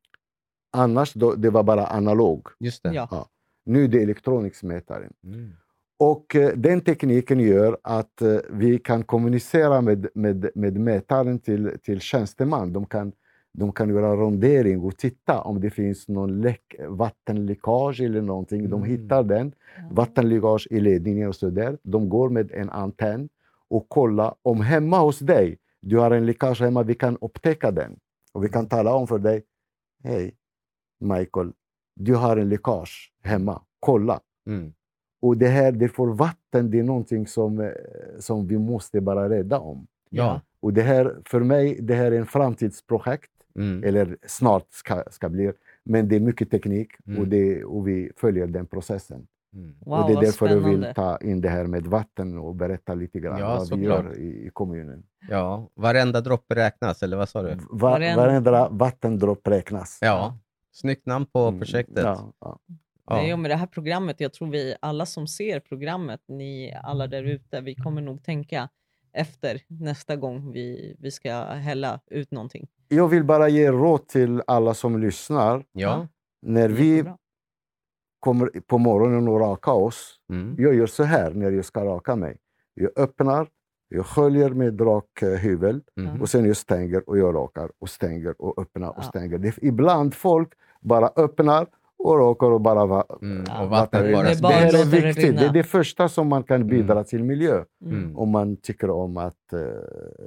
Annars 0.71 1.13
då, 1.13 1.35
det 1.35 1.49
var 1.49 1.63
bara 1.63 1.87
analog. 1.87 2.47
Just 2.59 2.83
det. 2.83 2.93
Ja. 2.93 3.25
Nu 3.65 3.83
är 3.83 3.87
det 3.87 4.03
elektronisk 4.03 4.63
mätare. 4.63 5.09
Mm. 5.23 5.51
Och 5.99 6.35
eh, 6.35 6.51
den 6.55 6.81
tekniken 6.81 7.39
gör 7.39 7.77
att 7.81 8.21
eh, 8.21 8.37
vi 8.49 8.79
kan 8.79 9.03
kommunicera 9.03 9.81
med, 9.81 10.07
med, 10.13 10.49
med 10.55 10.77
mätaren 10.79 11.39
till, 11.39 11.71
till 11.83 11.99
tjänsteman. 11.99 12.73
De 12.73 12.85
kan, 12.85 13.11
de 13.53 13.71
kan 13.71 13.89
göra 13.89 14.15
rondering 14.15 14.81
och 14.81 14.97
titta 14.97 15.41
om 15.41 15.61
det 15.61 15.69
finns 15.69 16.07
någon 16.07 16.41
läck, 16.41 16.75
vattenläckage 16.87 18.01
eller 18.01 18.21
någonting. 18.21 18.69
De 18.69 18.83
Mm. 18.83 18.89
hittar 18.89 19.23
den. 19.23 19.53
Vattenläckage 19.91 20.67
i 20.71 20.79
ledningen 20.79 21.27
och 21.29 21.35
så 21.35 21.49
där. 21.49 21.77
De 21.83 22.09
går 22.09 22.29
med 22.29 22.51
en 22.51 22.69
antenn 22.69 23.29
och 23.69 23.89
kollar 23.89 24.33
om 24.41 24.61
hemma 24.61 24.99
hos 24.99 25.19
dig, 25.19 25.57
du 25.81 25.97
har 25.97 26.11
en 26.11 26.25
läckage 26.25 26.61
hemma, 26.61 26.83
vi 26.83 26.95
kan 26.95 27.17
upptäcka 27.21 27.71
den. 27.71 27.99
Och 28.33 28.43
vi 28.43 28.49
kan 28.49 28.67
tala 28.67 28.93
om 28.93 29.07
för 29.07 29.19
dig, 29.19 29.43
hej 30.03 30.35
Michael, 31.01 31.51
du 31.95 32.15
har 32.15 32.37
en 32.37 32.49
läckage 32.49 33.11
hemma, 33.23 33.61
kolla. 33.79 34.19
Mm. 34.47 34.73
Och 35.21 35.37
det 35.37 35.47
här, 35.47 35.71
det 35.71 35.87
får 35.89 36.07
vatten, 36.13 36.71
det 36.71 36.79
är 36.79 36.83
någonting 36.83 37.27
som, 37.27 37.59
eh, 37.59 37.69
som 38.19 38.47
vi 38.47 38.57
måste 38.57 39.01
bara 39.01 39.29
rädda 39.29 39.59
om. 39.59 39.87
Ja. 40.09 40.41
Och 40.59 40.73
det 40.73 40.81
här, 40.81 41.15
för 41.25 41.39
mig, 41.39 41.77
det 41.81 41.95
här 41.95 42.11
är 42.11 42.17
en 42.19 42.25
framtidsprojekt, 42.25 43.31
Mm. 43.55 43.83
eller 43.83 44.17
snart 44.27 44.65
ska, 44.69 45.03
ska 45.11 45.29
bli. 45.29 45.51
Men 45.83 46.07
det 46.07 46.15
är 46.15 46.19
mycket 46.19 46.51
teknik 46.51 46.91
Mm. 47.07 47.19
och, 47.21 47.27
det, 47.27 47.63
och 47.63 47.87
vi 47.87 48.11
följer 48.17 48.47
den 48.47 48.65
processen. 48.67 49.27
Mm. 49.55 49.75
Wow, 49.79 49.99
och 49.99 50.07
det 50.09 50.13
är 50.17 50.21
därför 50.21 50.47
jag 50.49 50.59
vill 50.59 50.87
ta 50.95 51.17
in 51.17 51.41
det 51.41 51.49
här 51.49 51.65
med 51.67 51.83
vatten 51.85 52.37
och 52.37 52.55
berätta 52.55 52.93
lite 52.93 53.19
grann 53.19 53.39
Ja, 53.39 53.47
vad 53.47 53.59
vi 53.61 53.65
såklart. 53.67 54.05
gör 54.05 54.17
i, 54.19 54.45
i 54.47 54.49
kommunen. 54.53 55.03
ja. 55.29 55.67
Varenda 55.75 56.21
droppe 56.21 56.55
räknas, 56.55 57.03
eller 57.03 57.17
vad 57.17 57.29
sa 57.29 57.41
du? 57.43 57.55
Va, 57.55 57.89
Varenda- 57.89 58.15
varenda 58.21 58.69
vattendropp 58.69 59.47
räknas. 59.47 59.97
Ja. 60.01 60.37
Snyggt 60.71 61.05
namn 61.05 61.25
på 61.25 61.39
Mm, 61.39 61.59
projektet. 61.59 62.03
Ja, 62.03 62.33
ja. 62.39 62.59
Nej, 63.09 63.27
Ja. 63.27 63.33
och 63.33 63.39
med 63.39 63.51
det 63.51 63.55
här 63.55 63.67
programmet, 63.67 64.19
jag 64.19 64.33
tror 64.33 64.47
vi 64.51 64.75
alla 64.79 65.05
som 65.05 65.27
ser 65.27 65.59
programmet, 65.59 66.21
ni 66.27 66.77
alla 66.83 67.07
där 67.07 67.23
ute, 67.23 67.61
vi 67.61 67.75
kommer 67.75 68.01
nog 68.01 68.23
tänka 68.23 68.69
efter 69.13 69.61
nästa 69.67 70.15
gång 70.15 70.51
vi, 70.51 70.95
vi 70.99 71.11
ska 71.11 71.43
hälla 71.43 71.99
ut 72.07 72.31
någonting. 72.31 72.67
Jag 72.87 73.07
vill 73.07 73.23
bara 73.23 73.49
ge 73.49 73.71
råd 73.71 74.07
till 74.07 74.41
alla 74.47 74.73
som 74.73 75.01
lyssnar. 75.01 75.65
Ja. 75.71 76.07
När 76.41 76.69
vi 76.69 77.03
kommer 78.19 78.47
på 78.67 78.77
morgonen 78.77 79.27
och 79.27 79.39
rakar 79.39 79.71
oss, 79.71 80.19
Mm. 80.29 80.55
jag 80.57 80.75
gör 80.75 80.87
så 80.87 81.03
här 81.03 81.31
när 81.31 81.51
jag 81.51 81.65
ska 81.65 81.85
raka 81.85 82.15
mig. 82.15 82.37
Jag 82.73 82.91
öppnar, 82.99 83.47
jag 83.93 84.05
sköljer 84.05 84.49
med 84.49 84.81
rak 84.81 85.21
eh, 85.21 85.29
hyvel 85.29 85.81
Mm. 85.97 86.21
och 86.21 86.29
sen 86.29 86.45
jag 86.45 86.57
stänger 86.57 87.09
och 87.09 87.17
jag 87.17 87.35
rakar 87.35 87.69
och 87.79 87.89
stänger 87.89 88.41
och 88.41 88.61
öppnar 88.61 88.87
och 88.89 88.95
Ja. 88.97 89.01
stänger. 89.03 89.37
Det, 89.37 89.53
ibland 89.61 90.13
folk 90.13 90.49
bara 90.81 91.09
öppnar 91.15 91.67
och 92.03 92.19
rakar 92.19 92.51
och 92.51 92.61
bara 92.61 92.85
va, 92.85 93.05
Mm. 93.21 93.43
Ja. 93.47 93.63
Och 93.63 93.69
vattnet 93.69 94.01
rinner. 94.03 94.13
bara 94.17 94.27
Det 94.31 94.41
det, 94.41 94.53
här 94.53 94.81
är 94.81 94.85
viktigt. 94.85 95.37
Det 95.39 95.45
är 95.45 95.53
det 95.53 95.63
första 95.63 96.09
som 96.09 96.27
man 96.27 96.43
kan 96.43 96.67
bidra 96.67 96.91
Mm. 96.93 97.03
till 97.03 97.23
miljö. 97.23 97.63
Mm. 97.85 98.17
Om 98.17 98.29
man 98.29 98.57
tycker 98.57 98.89
om 98.89 99.17
att 99.17 99.53
eh, 99.53 99.59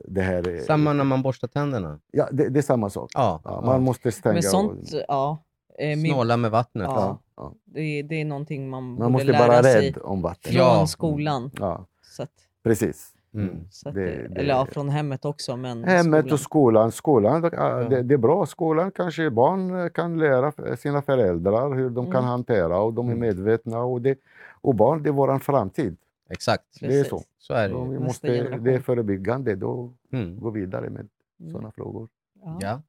det 0.08 0.20
här 0.20 0.48
är... 0.48 0.58
Samma 0.60 0.92
när 0.92 1.04
man 1.04 1.22
borstar 1.22 1.48
tänderna. 1.48 1.98
Ja, 2.12 2.28
det, 2.32 2.48
det 2.48 2.60
är 2.60 2.62
samma 2.62 2.90
sak. 2.90 3.10
Ja. 3.14 3.40
Ja, 3.44 3.62
man 3.66 3.82
måste 3.82 4.12
stänga. 4.12 4.32
Men 4.32 4.38
och- 4.38 4.44
sånt, 4.44 4.90
ja. 5.08 5.38
Eh, 5.78 5.86
min, 5.98 6.12
Snåla 6.12 6.36
med 6.36 6.50
vattnet. 6.50 6.86
Ja. 6.88 7.18
det, 7.64 8.02
det 8.02 8.20
är 8.20 8.24
någonting 8.24 8.70
man, 8.70 8.82
Man 8.84 8.96
borde 8.96 9.08
måste 9.10 9.26
lära 9.26 9.46
vara 9.46 9.62
sig 9.62 9.86
rädd 9.86 9.98
om 10.02 10.22
vatten. 10.22 10.52
från 10.52 10.62
Ja. 10.62 10.86
skolan. 10.86 11.50
Ja, 11.60 11.86
Så 12.02 12.22
att, 12.22 12.30
precis. 12.64 13.10
Mm. 13.34 13.68
så 13.70 13.88
att, 13.88 13.94
Det- 13.94 14.00
det, 14.28 14.40
eller 14.40 14.48
ja, 14.54 14.66
från 14.66 14.88
hemmet 14.88 15.24
också. 15.24 15.56
Men 15.56 15.84
Hemmet 15.84 16.32
och 16.32 16.40
skolan. 16.40 16.92
skolan 16.92 17.42
det, 17.42 17.50
Ja. 17.52 17.74
det, 17.74 18.02
det 18.02 18.14
är 18.14 18.18
bra. 18.18 18.46
Skolan 18.46 18.90
kanske 18.90 19.30
barn 19.30 19.90
kan 19.90 20.18
lära 20.18 20.76
sina 20.76 21.02
föräldrar 21.02 21.74
hur 21.74 21.90
de 21.90 22.04
kan 22.06 22.14
Mm. 22.14 22.24
hantera 22.24 22.80
och 22.80 22.92
de 22.94 23.08
är 23.08 23.12
Mm. 23.12 23.20
medvetna. 23.20 23.78
Och, 23.82 24.02
det, 24.02 24.18
och 24.60 24.74
barn, 24.74 25.02
det 25.02 25.08
är 25.08 25.12
vår 25.12 25.38
framtid. 25.38 25.96
Exakt. 26.30 26.64
Det 26.80 26.86
är 26.86 26.90
Precis. 26.90 27.08
så. 27.08 27.22
Så 27.38 27.54
är 27.54 27.68
det 27.68 27.74
Så 27.74 27.84
vi 27.84 27.98
måste, 27.98 28.56
det 28.58 28.74
är 28.74 28.80
förebyggande. 28.80 29.54
Då 29.54 29.92
Mm. 30.12 30.40
gå 30.40 30.50
vidare 30.50 30.90
med 30.90 31.08
Mm. 31.40 31.52
sådana 31.52 31.70
frågor. 31.70 32.08
Ja. 32.44 32.58
Ja. 32.60 32.82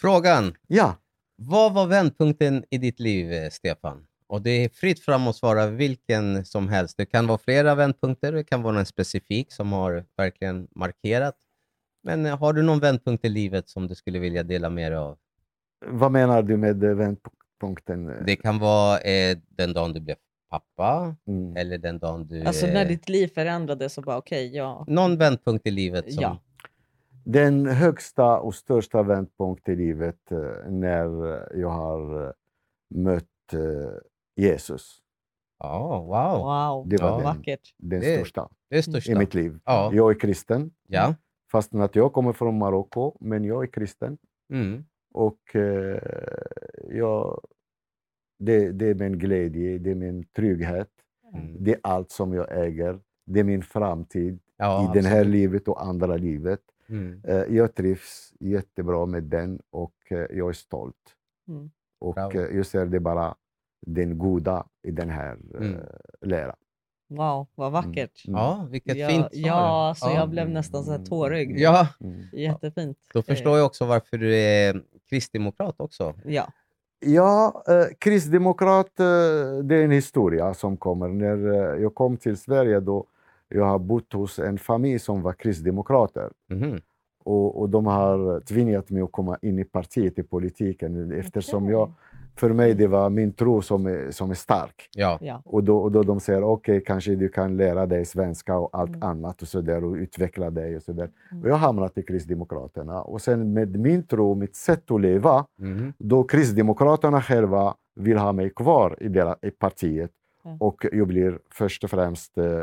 Frågan. 0.00 0.54
Ja, 0.66 0.94
Vad 1.42 1.74
var 1.74 1.86
vändpunkten 1.86 2.64
i 2.70 2.78
ditt 2.78 3.00
liv, 3.00 3.32
eh, 3.32 3.48
Stefan? 3.50 4.06
Och 4.30 4.42
det 4.42 4.50
är 4.50 4.68
fritt 4.68 5.00
fram 5.00 5.28
att 5.28 5.36
svara 5.36 5.66
vilken 5.66 6.44
som 6.44 6.68
helst. 6.68 6.96
Det 6.96 7.06
kan 7.06 7.26
vara 7.26 7.38
flera 7.38 7.74
vändpunkter, 7.74 8.32
det 8.32 8.44
kan 8.44 8.62
vara 8.62 8.78
en 8.78 8.86
specifik 8.86 9.52
som 9.52 9.72
har 9.72 10.04
verkligen 10.16 10.68
markerat. 10.74 11.34
Men 12.02 12.26
eh, 12.26 12.38
har 12.38 12.52
du 12.52 12.62
någon 12.62 12.80
vändpunkt 12.80 13.24
i 13.24 13.28
livet 13.28 13.68
som 13.68 13.86
du 13.86 13.94
skulle 13.94 14.18
vilja 14.18 14.42
dela 14.42 14.70
med 14.70 14.92
dig 14.92 14.98
av? 14.98 15.18
vad 15.86 16.12
menar 16.12 16.42
du 16.42 16.56
med 16.56 16.84
eh, 16.84 16.94
vändpunkten? 16.94 18.24
Det 18.26 18.36
kan 18.36 18.58
vara 18.58 19.00
eh, 19.00 19.38
den 19.48 19.72
dagen 19.72 19.92
du 19.92 20.00
blev 20.00 20.16
pappa, 20.50 21.16
Mm. 21.26 21.56
eller 21.56 21.78
den 21.78 21.98
dagen 21.98 22.26
du... 22.26 22.42
Alltså 22.44 22.66
när 22.66 22.82
eh, 22.82 22.88
ditt 22.88 23.08
liv 23.08 23.28
förändrades 23.34 23.94
så 23.94 24.02
bara 24.02 24.18
okej, 24.18 24.56
ja. 24.56 24.84
Någon 24.88 25.16
vändpunkt 25.16 25.66
i 25.66 25.70
livet 25.70 26.12
som... 26.12 26.22
Ja. 26.22 26.38
Den 27.24 27.66
högsta 27.66 28.38
och 28.40 28.54
största 28.54 29.02
vändpunkten 29.02 29.74
i 29.74 29.76
livet 29.76 30.32
eh, 30.32 30.70
när 30.70 31.04
jag 31.54 31.68
har 31.68 32.34
mött 32.94 33.24
eh, 33.52 34.09
Jesus. 34.40 35.02
Ja, 35.58 35.98
wow. 36.00 36.38
Wow, 36.44 36.88
Det 36.88 37.02
var 37.02 37.22
Ja. 37.22 37.36
den, 37.46 37.56
den 37.78 38.00
Det- 38.00 38.16
största 38.16 38.48
Det 38.70 38.82
största. 38.82 39.12
i 39.12 39.14
mitt 39.14 39.34
liv. 39.34 39.58
Ja. 39.64 39.90
Jag 39.94 40.10
är 40.10 40.20
kristen, 40.20 40.70
Ja. 40.88 41.14
fastän 41.52 41.80
att 41.80 41.96
jag 41.96 42.12
kommer 42.12 42.32
från 42.32 42.58
Marocko, 42.58 43.16
men 43.20 43.44
jag 43.44 43.62
är 43.62 43.66
kristen. 43.66 44.18
Mm. 44.52 44.84
Och 45.14 45.56
eh, 45.56 45.98
jag, 46.88 47.40
det, 48.38 48.72
det 48.72 48.86
är 48.86 48.94
min 48.94 49.18
glädje, 49.18 49.78
det 49.78 49.90
är 49.90 49.94
min 49.94 50.24
trygghet, 50.26 50.90
Mm. 51.34 51.56
det 51.64 51.72
är 51.72 51.80
allt 51.82 52.10
som 52.10 52.32
jag 52.34 52.58
äger. 52.66 53.00
Det 53.26 53.40
är 53.40 53.44
min 53.44 53.62
framtid 53.62 54.38
Ja, 54.56 54.84
i 54.96 54.98
det 55.00 55.08
här 55.08 55.18
absolut. 55.20 55.32
livet 55.34 55.68
och 55.68 55.82
andra 55.84 56.16
livet. 56.16 56.60
Mm. 56.88 57.20
Eh, 57.24 57.34
jag 57.56 57.74
trivs 57.74 58.32
jättebra 58.40 59.06
med 59.06 59.22
den 59.22 59.60
och 59.70 59.94
eh, 60.10 60.18
jag 60.18 60.48
är 60.48 60.52
stolt. 60.52 61.16
Mm. 61.48 61.70
Och 62.00 62.18
eh, 62.34 62.56
jag 62.56 62.66
ser 62.66 62.86
det 62.86 63.00
bara 63.00 63.34
den 63.86 64.18
goda 64.18 64.66
i 64.82 64.90
den 64.90 65.10
här 65.10 65.36
Mm. 65.56 65.74
eh, 65.74 65.80
läran. 66.28 66.56
Wow, 67.08 67.46
vad 67.54 67.72
vackert. 67.72 68.24
Mm. 68.28 68.40
Ja, 68.40 68.66
vilket 68.70 68.96
ja, 68.96 69.08
fint 69.08 69.26
svar. 69.34 69.40
Ja, 69.46 69.88
alltså 69.88 70.06
Ja. 70.06 70.14
jag 70.14 70.28
blev 70.30 70.50
nästan 70.50 70.84
så 70.84 70.90
här 70.92 70.98
tårögd. 71.04 71.58
Ja, 71.58 71.88
Mm. 72.00 72.20
Jättefint. 72.32 72.98
då 73.14 73.22
förstår 73.22 73.56
jag 73.58 73.66
också 73.66 73.84
varför 73.86 74.18
du 74.18 74.36
är 74.36 74.82
kristdemokrat 75.10 75.74
också. 75.80 76.04
Eh, 76.24 76.32
Ja. 76.34 76.48
Ja, 77.06 77.64
eh, 77.68 77.84
kristdemokrat, 77.98 79.00
eh, 79.00 79.06
det 79.64 79.74
är 79.76 79.84
en 79.84 79.90
historia 79.90 80.54
som 80.54 80.76
kommer. 80.76 81.08
När 81.08 81.52
eh, 81.74 81.82
jag 81.82 81.94
kom 81.94 82.16
till 82.16 82.36
Sverige 82.36 82.80
då, 82.80 83.04
Jag 83.52 83.64
har 83.64 83.78
bott 83.78 84.12
hos 84.12 84.38
en 84.38 84.58
familj 84.58 84.98
som 84.98 85.22
var 85.22 85.32
kristdemokrater. 85.32 86.30
Mhm. 86.50 86.80
Och, 87.24 87.60
och 87.60 87.68
de 87.68 87.86
har 87.86 88.40
tvingat 88.40 88.90
mig 88.90 89.02
att 89.02 89.12
komma 89.12 89.38
in 89.42 89.58
i 89.58 89.64
partiet, 89.64 90.18
i 90.18 90.22
politiken, 90.22 91.12
eftersom 91.12 91.68
jag, 91.68 91.92
för 92.36 92.50
mig 92.52 92.74
det 92.74 92.86
var 92.86 93.10
min 93.10 93.32
tro 93.32 93.62
som 93.62 93.86
är, 93.86 94.10
som 94.10 94.30
är 94.30 94.34
stark. 94.34 94.88
Ja. 94.94 95.18
Ja. 95.20 95.42
Och 95.44 95.64
då, 95.64 95.78
och 95.78 95.92
då 95.92 96.02
de 96.02 96.20
säger 96.20 96.44
okej, 96.44 96.82
kanske 96.86 97.14
du 97.14 97.28
kan 97.28 97.56
lära 97.56 97.86
dig 97.86 98.04
svenska 98.04 98.58
och 98.58 98.70
allt 98.78 98.90
Mm. 98.90 99.02
annat 99.02 99.42
och 99.42 99.48
så 99.48 99.60
där 99.60 99.84
och 99.84 99.94
utveckla 99.94 100.50
dig 100.50 100.76
och 100.76 100.82
så 100.82 100.92
där. 100.92 101.10
Mm. 101.32 101.42
Och 101.42 101.48
jag 101.48 101.56
hamnade 101.56 102.00
i 102.00 102.02
Kristdemokraterna 102.02 103.02
och 103.02 103.20
sen 103.20 103.52
med 103.52 103.76
min 103.80 104.06
tro, 104.06 104.34
mitt 104.34 104.56
sätt 104.56 104.90
att 104.90 105.00
leva, 105.00 105.46
Mhm. 105.58 105.92
då 105.98 106.24
Kristdemokraterna 106.24 107.22
själva 107.22 107.74
vill 107.94 108.18
ha 108.18 108.32
mig 108.32 108.50
kvar 108.50 108.96
i, 109.00 109.08
deras, 109.08 109.38
i 109.42 109.50
partiet 109.50 110.10
Ja. 110.44 110.56
och 110.60 110.86
jag 110.92 111.06
blir 111.06 111.38
först 111.50 111.84
och 111.84 111.90
främst 111.90 112.38
eh, 112.38 112.62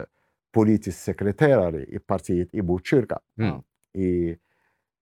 politisk 0.53 0.99
sekreterare 0.99 1.83
i 1.83 1.99
partiet 1.99 2.49
i 2.51 2.61
Botkyrka 2.61 3.19
Mm. 3.37 3.61
i 3.93 4.35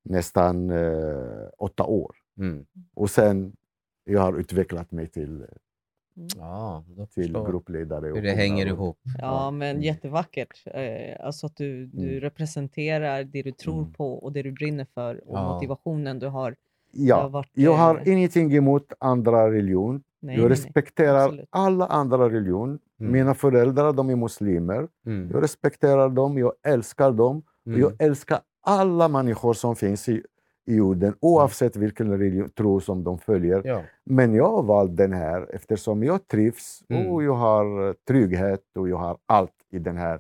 nästan 0.03 0.69
eh, 0.69 1.47
åtta 1.57 1.83
år. 1.83 2.15
Mm. 2.37 2.65
Och 2.93 3.09
sen 3.09 3.53
jag 4.05 4.21
har 4.21 4.39
utvecklat 4.39 4.91
mig 4.91 5.07
till, 5.07 5.45
Ja, 6.37 6.83
då 6.87 7.05
till 7.05 7.23
förstår 7.23 7.41
jag 7.43 7.51
gruppledare. 7.51 8.11
och 8.11 8.17
hur 8.17 8.23
det 8.23 8.31
hänger 8.31 8.65
ihop. 8.65 8.97
Ja, 9.19 9.51
men 9.51 9.69
Mm. 9.69 9.83
jättevackert. 9.83 10.63
Eh, 10.65 11.25
alltså 11.25 11.45
att 11.45 11.55
du, 11.57 11.85
du 11.85 12.07
Mm. 12.09 12.19
representerar 12.19 13.23
det 13.23 13.41
du 13.41 13.51
tror 13.51 13.79
Mm. 13.81 13.93
på 13.93 14.13
och 14.13 14.31
det 14.31 14.41
du 14.43 14.51
brinner 14.51 14.85
för 14.93 15.15
och 15.29 15.37
Ja. 15.37 15.53
motivationen 15.53 16.19
du 16.19 16.27
har. 16.27 16.55
Det 16.91 17.11
har 17.11 17.21
Ja, 17.21 17.27
varit, 17.27 17.49
jag 17.53 17.73
har 17.73 17.95
eh, 18.05 18.13
ingenting 18.13 18.53
emot 18.55 18.93
andra 18.99 19.51
religion. 19.51 19.93
Nej, 20.19 20.35
jag 20.35 20.39
nej, 20.41 20.49
nej. 20.49 20.49
respekterar 20.49 21.25
Absolut. 21.25 21.47
alla 21.49 21.85
andra 21.87 22.29
religion. 22.29 22.79
Mm. 22.99 23.11
Mina 23.11 23.33
föräldrar 23.33 23.93
de 23.93 24.09
är 24.09 24.15
muslimer. 24.15 24.87
Mm. 25.05 25.29
Jag 25.33 25.43
respekterar 25.43 26.09
dem, 26.09 26.37
jag 26.37 26.53
älskar 26.63 27.11
dem. 27.11 27.43
Mm. 27.67 27.79
jag 27.79 28.01
älskar 28.01 28.39
alla 28.61 29.07
människor 29.07 29.53
som 29.53 29.75
finns 29.75 30.09
i, 30.09 30.23
i 30.67 30.75
jorden, 30.75 31.15
oavsett 31.19 31.75
vilken 31.75 32.11
religion, 32.11 32.49
tro 32.49 32.81
som 32.81 33.03
de 33.03 33.19
följer. 33.19 33.61
Ja. 33.65 33.81
Men 34.03 34.33
jag 34.33 34.49
har 34.51 34.63
valt 34.63 34.97
den 34.97 35.13
här 35.13 35.55
eftersom 35.55 36.03
jag 36.03 36.27
trivs 36.27 36.81
Mm. 36.89 37.07
och 37.07 37.23
jag 37.23 37.33
har 37.35 37.87
eh, 37.87 37.93
trygghet 38.07 38.61
och 38.79 38.89
jag 38.89 38.97
har 38.97 39.17
allt 39.25 39.51
i 39.71 39.79
den 39.79 39.97
här 39.97 40.19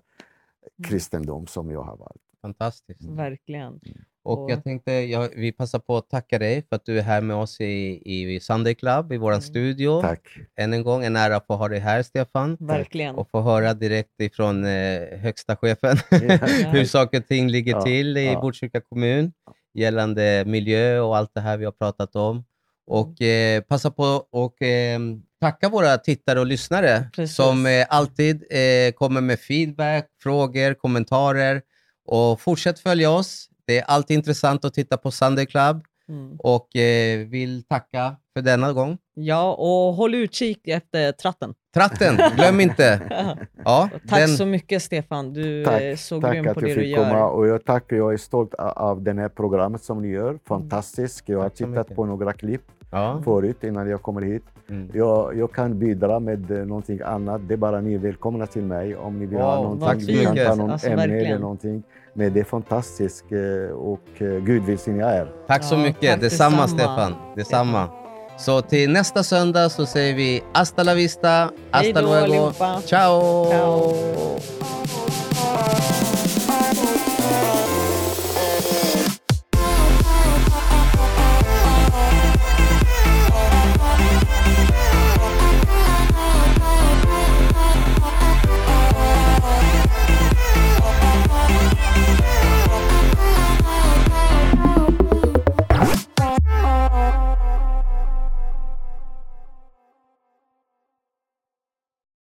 Mm. 0.79 0.89
kristendom 0.89 1.47
som 1.47 1.71
jag 1.71 1.81
har 1.81 1.97
valt. 1.97 2.21
Fantastiskt. 2.41 3.03
Verkligen. 3.09 3.79
Och 4.23 4.51
jag 4.51 4.63
tänkte, 4.63 4.91
jag, 4.91 5.29
vi 5.35 5.51
passar 5.51 5.79
på 5.79 5.97
att 5.97 6.09
tacka 6.09 6.39
dig 6.39 6.65
för 6.69 6.75
att 6.75 6.85
du 6.85 6.97
är 6.99 7.01
här 7.01 7.21
med 7.21 7.35
oss 7.35 7.61
i, 7.61 8.01
i 8.05 8.39
Sunday 8.39 8.75
Club, 8.75 9.13
i 9.13 9.17
vår 9.17 9.31
Mm. 9.31 9.41
studio. 9.41 10.01
Tack. 10.01 10.27
Än 10.55 10.73
en 10.73 10.83
gång, 10.83 11.03
en 11.03 11.15
ära 11.15 11.35
att 11.35 11.47
få 11.47 11.55
ha 11.55 11.67
dig 11.67 11.79
här, 11.79 12.03
Stefan. 12.03 12.57
Verkligen. 12.59 13.15
Och 13.15 13.29
få 13.29 13.41
höra 13.41 13.73
direkt 13.73 14.21
ifrån 14.21 14.65
eh, 14.65 15.17
högsta 15.19 15.55
chefen 15.55 15.97
hur 16.71 16.85
saker 16.85 17.17
och 17.19 17.27
ting 17.27 17.47
ligger 17.49 17.71
Ja, 17.71 17.81
till 17.81 18.17
i 18.17 18.25
ja. 18.25 18.41
Botkyrka 18.41 18.81
kommun 18.81 19.33
gällande 19.75 20.43
miljö 20.47 20.99
och 20.99 21.17
allt 21.17 21.33
det 21.33 21.41
här 21.41 21.57
vi 21.57 21.65
har 21.65 21.71
pratat 21.71 22.15
om. 22.15 22.43
Och 22.87 23.21
eh, 23.21 23.61
passa 23.61 23.91
på 23.91 24.27
och 24.31 24.61
eh, 24.61 24.99
tacka 25.41 25.69
våra 25.69 25.97
tittare 25.97 26.39
och 26.39 26.45
lyssnare 26.45 27.09
Precis. 27.15 27.35
som 27.35 27.65
eh, 27.65 27.85
alltid 27.89 28.43
eh, 28.49 28.91
kommer 28.91 29.21
med 29.21 29.39
feedback, 29.39 30.07
frågor, 30.23 30.73
kommentarer. 30.73 31.61
Och 32.07 32.41
fortsätt 32.41 32.79
följa 32.79 33.11
oss. 33.11 33.49
Det 33.67 33.79
är 33.79 33.83
alltid 33.83 34.17
intressant 34.17 34.65
att 34.65 34.73
titta 34.73 34.97
på 34.97 35.11
Sunday 35.11 35.45
Club 35.45 35.83
Mm. 36.09 36.35
och 36.39 36.75
eh, 36.75 37.27
vill 37.27 37.63
tacka 37.63 38.15
för 38.33 38.41
denna 38.41 38.73
gång. 38.73 38.97
Ja, 39.13 39.53
och 39.53 39.93
håll 39.93 40.15
utkik 40.15 40.67
efter 40.67 41.11
tratten. 41.11 41.53
Tratten, 41.75 42.17
glöm 42.35 42.59
inte. 42.59 42.99
Ja, 43.65 43.89
Tack 44.09 44.19
den, 44.19 44.27
så 44.27 44.45
mycket 44.45 44.81
Stefan. 44.83 45.33
Du 45.33 45.61
är 45.61 45.65
Tack, 45.91 45.99
så 45.99 46.21
tack 46.21 46.33
grym 46.33 46.47
att 46.47 46.53
på 46.53 46.59
det 46.59 46.67
jag 46.69 46.77
du 46.77 46.81
fick 46.81 46.97
gör. 46.97 47.03
komma. 47.09 47.25
Och 47.29 47.47
jag 47.47 47.65
tackar, 47.65 47.95
jag 47.97 48.13
är 48.13 48.17
stolt 48.17 48.53
av 48.59 49.01
det 49.01 49.13
här 49.13 49.29
programmet 49.29 49.83
som 49.83 50.01
ni 50.01 50.07
gör. 50.07 50.39
Fantastiskt. 50.47 51.29
Jag 51.29 51.37
har 51.37 51.43
Tack 51.49 51.53
tittat 51.57 51.69
mycket. 51.71 51.95
på 51.95 52.05
några 52.05 52.33
klipp 52.33 52.61
ja. 52.91 53.21
förut 53.25 53.63
innan 53.63 53.89
jag 53.89 54.01
kommer 54.01 54.21
hit. 54.21 54.43
Mm. 54.69 54.89
Jag, 54.93 55.37
jag 55.37 55.51
kan 55.51 55.79
bidra 55.79 56.19
med 56.19 56.51
eh, 56.51 56.57
någonting 56.65 56.99
annat. 57.05 57.41
Det 57.47 57.53
är 57.53 57.57
bara 57.57 57.81
ni 57.81 57.93
är 57.93 57.97
välkomna 57.99 58.47
till 58.47 58.63
mig 58.63 58.95
om 58.95 59.19
ni 59.19 59.25
vill 59.25 59.39
ha 59.39 59.55
Wow, 59.55 59.63
någonting. 59.63 59.87
tack 59.87 60.01
så 60.01 60.11
vi 60.11 60.25
kan 60.25 60.35
ta 60.35 60.55
någon 60.55 60.71
Alltså, 60.71 60.87
ämne 60.89 61.03
eller 61.03 61.13
verkligen. 61.13 61.41
någonting. 61.41 61.83
Men 62.13 62.33
det 62.33 62.39
är 62.39 62.43
fantastiskt 62.43 63.25
eh, 63.31 63.75
och 63.75 64.21
eh, 64.21 64.27
Gud 64.39 64.63
välsigne 64.63 65.03
er. 65.17 65.31
Tack 65.47 65.63
så 65.63 65.75
Ja, 65.75 65.79
mycket. 65.79 66.11
tack 66.11 66.21
Detsamma, 66.21 66.61
detsamma. 66.61 66.67
Stefan. 66.67 67.13
Detsamma. 67.35 67.89
Så 68.37 68.61
till 68.61 68.91
nästa 68.91 69.23
söndag 69.23 69.69
så 69.69 69.85
säger 69.85 70.13
vi 70.15 70.43
hasta 70.53 70.83
la 70.83 70.93
vista, 70.93 71.29
hasta 71.71 71.77
Hej 71.77 71.93
då, 71.93 72.01
luego. 72.01 72.23
allihopa. 72.23 72.81
Ciao! 72.85 73.45
Ciao. 73.49 74.39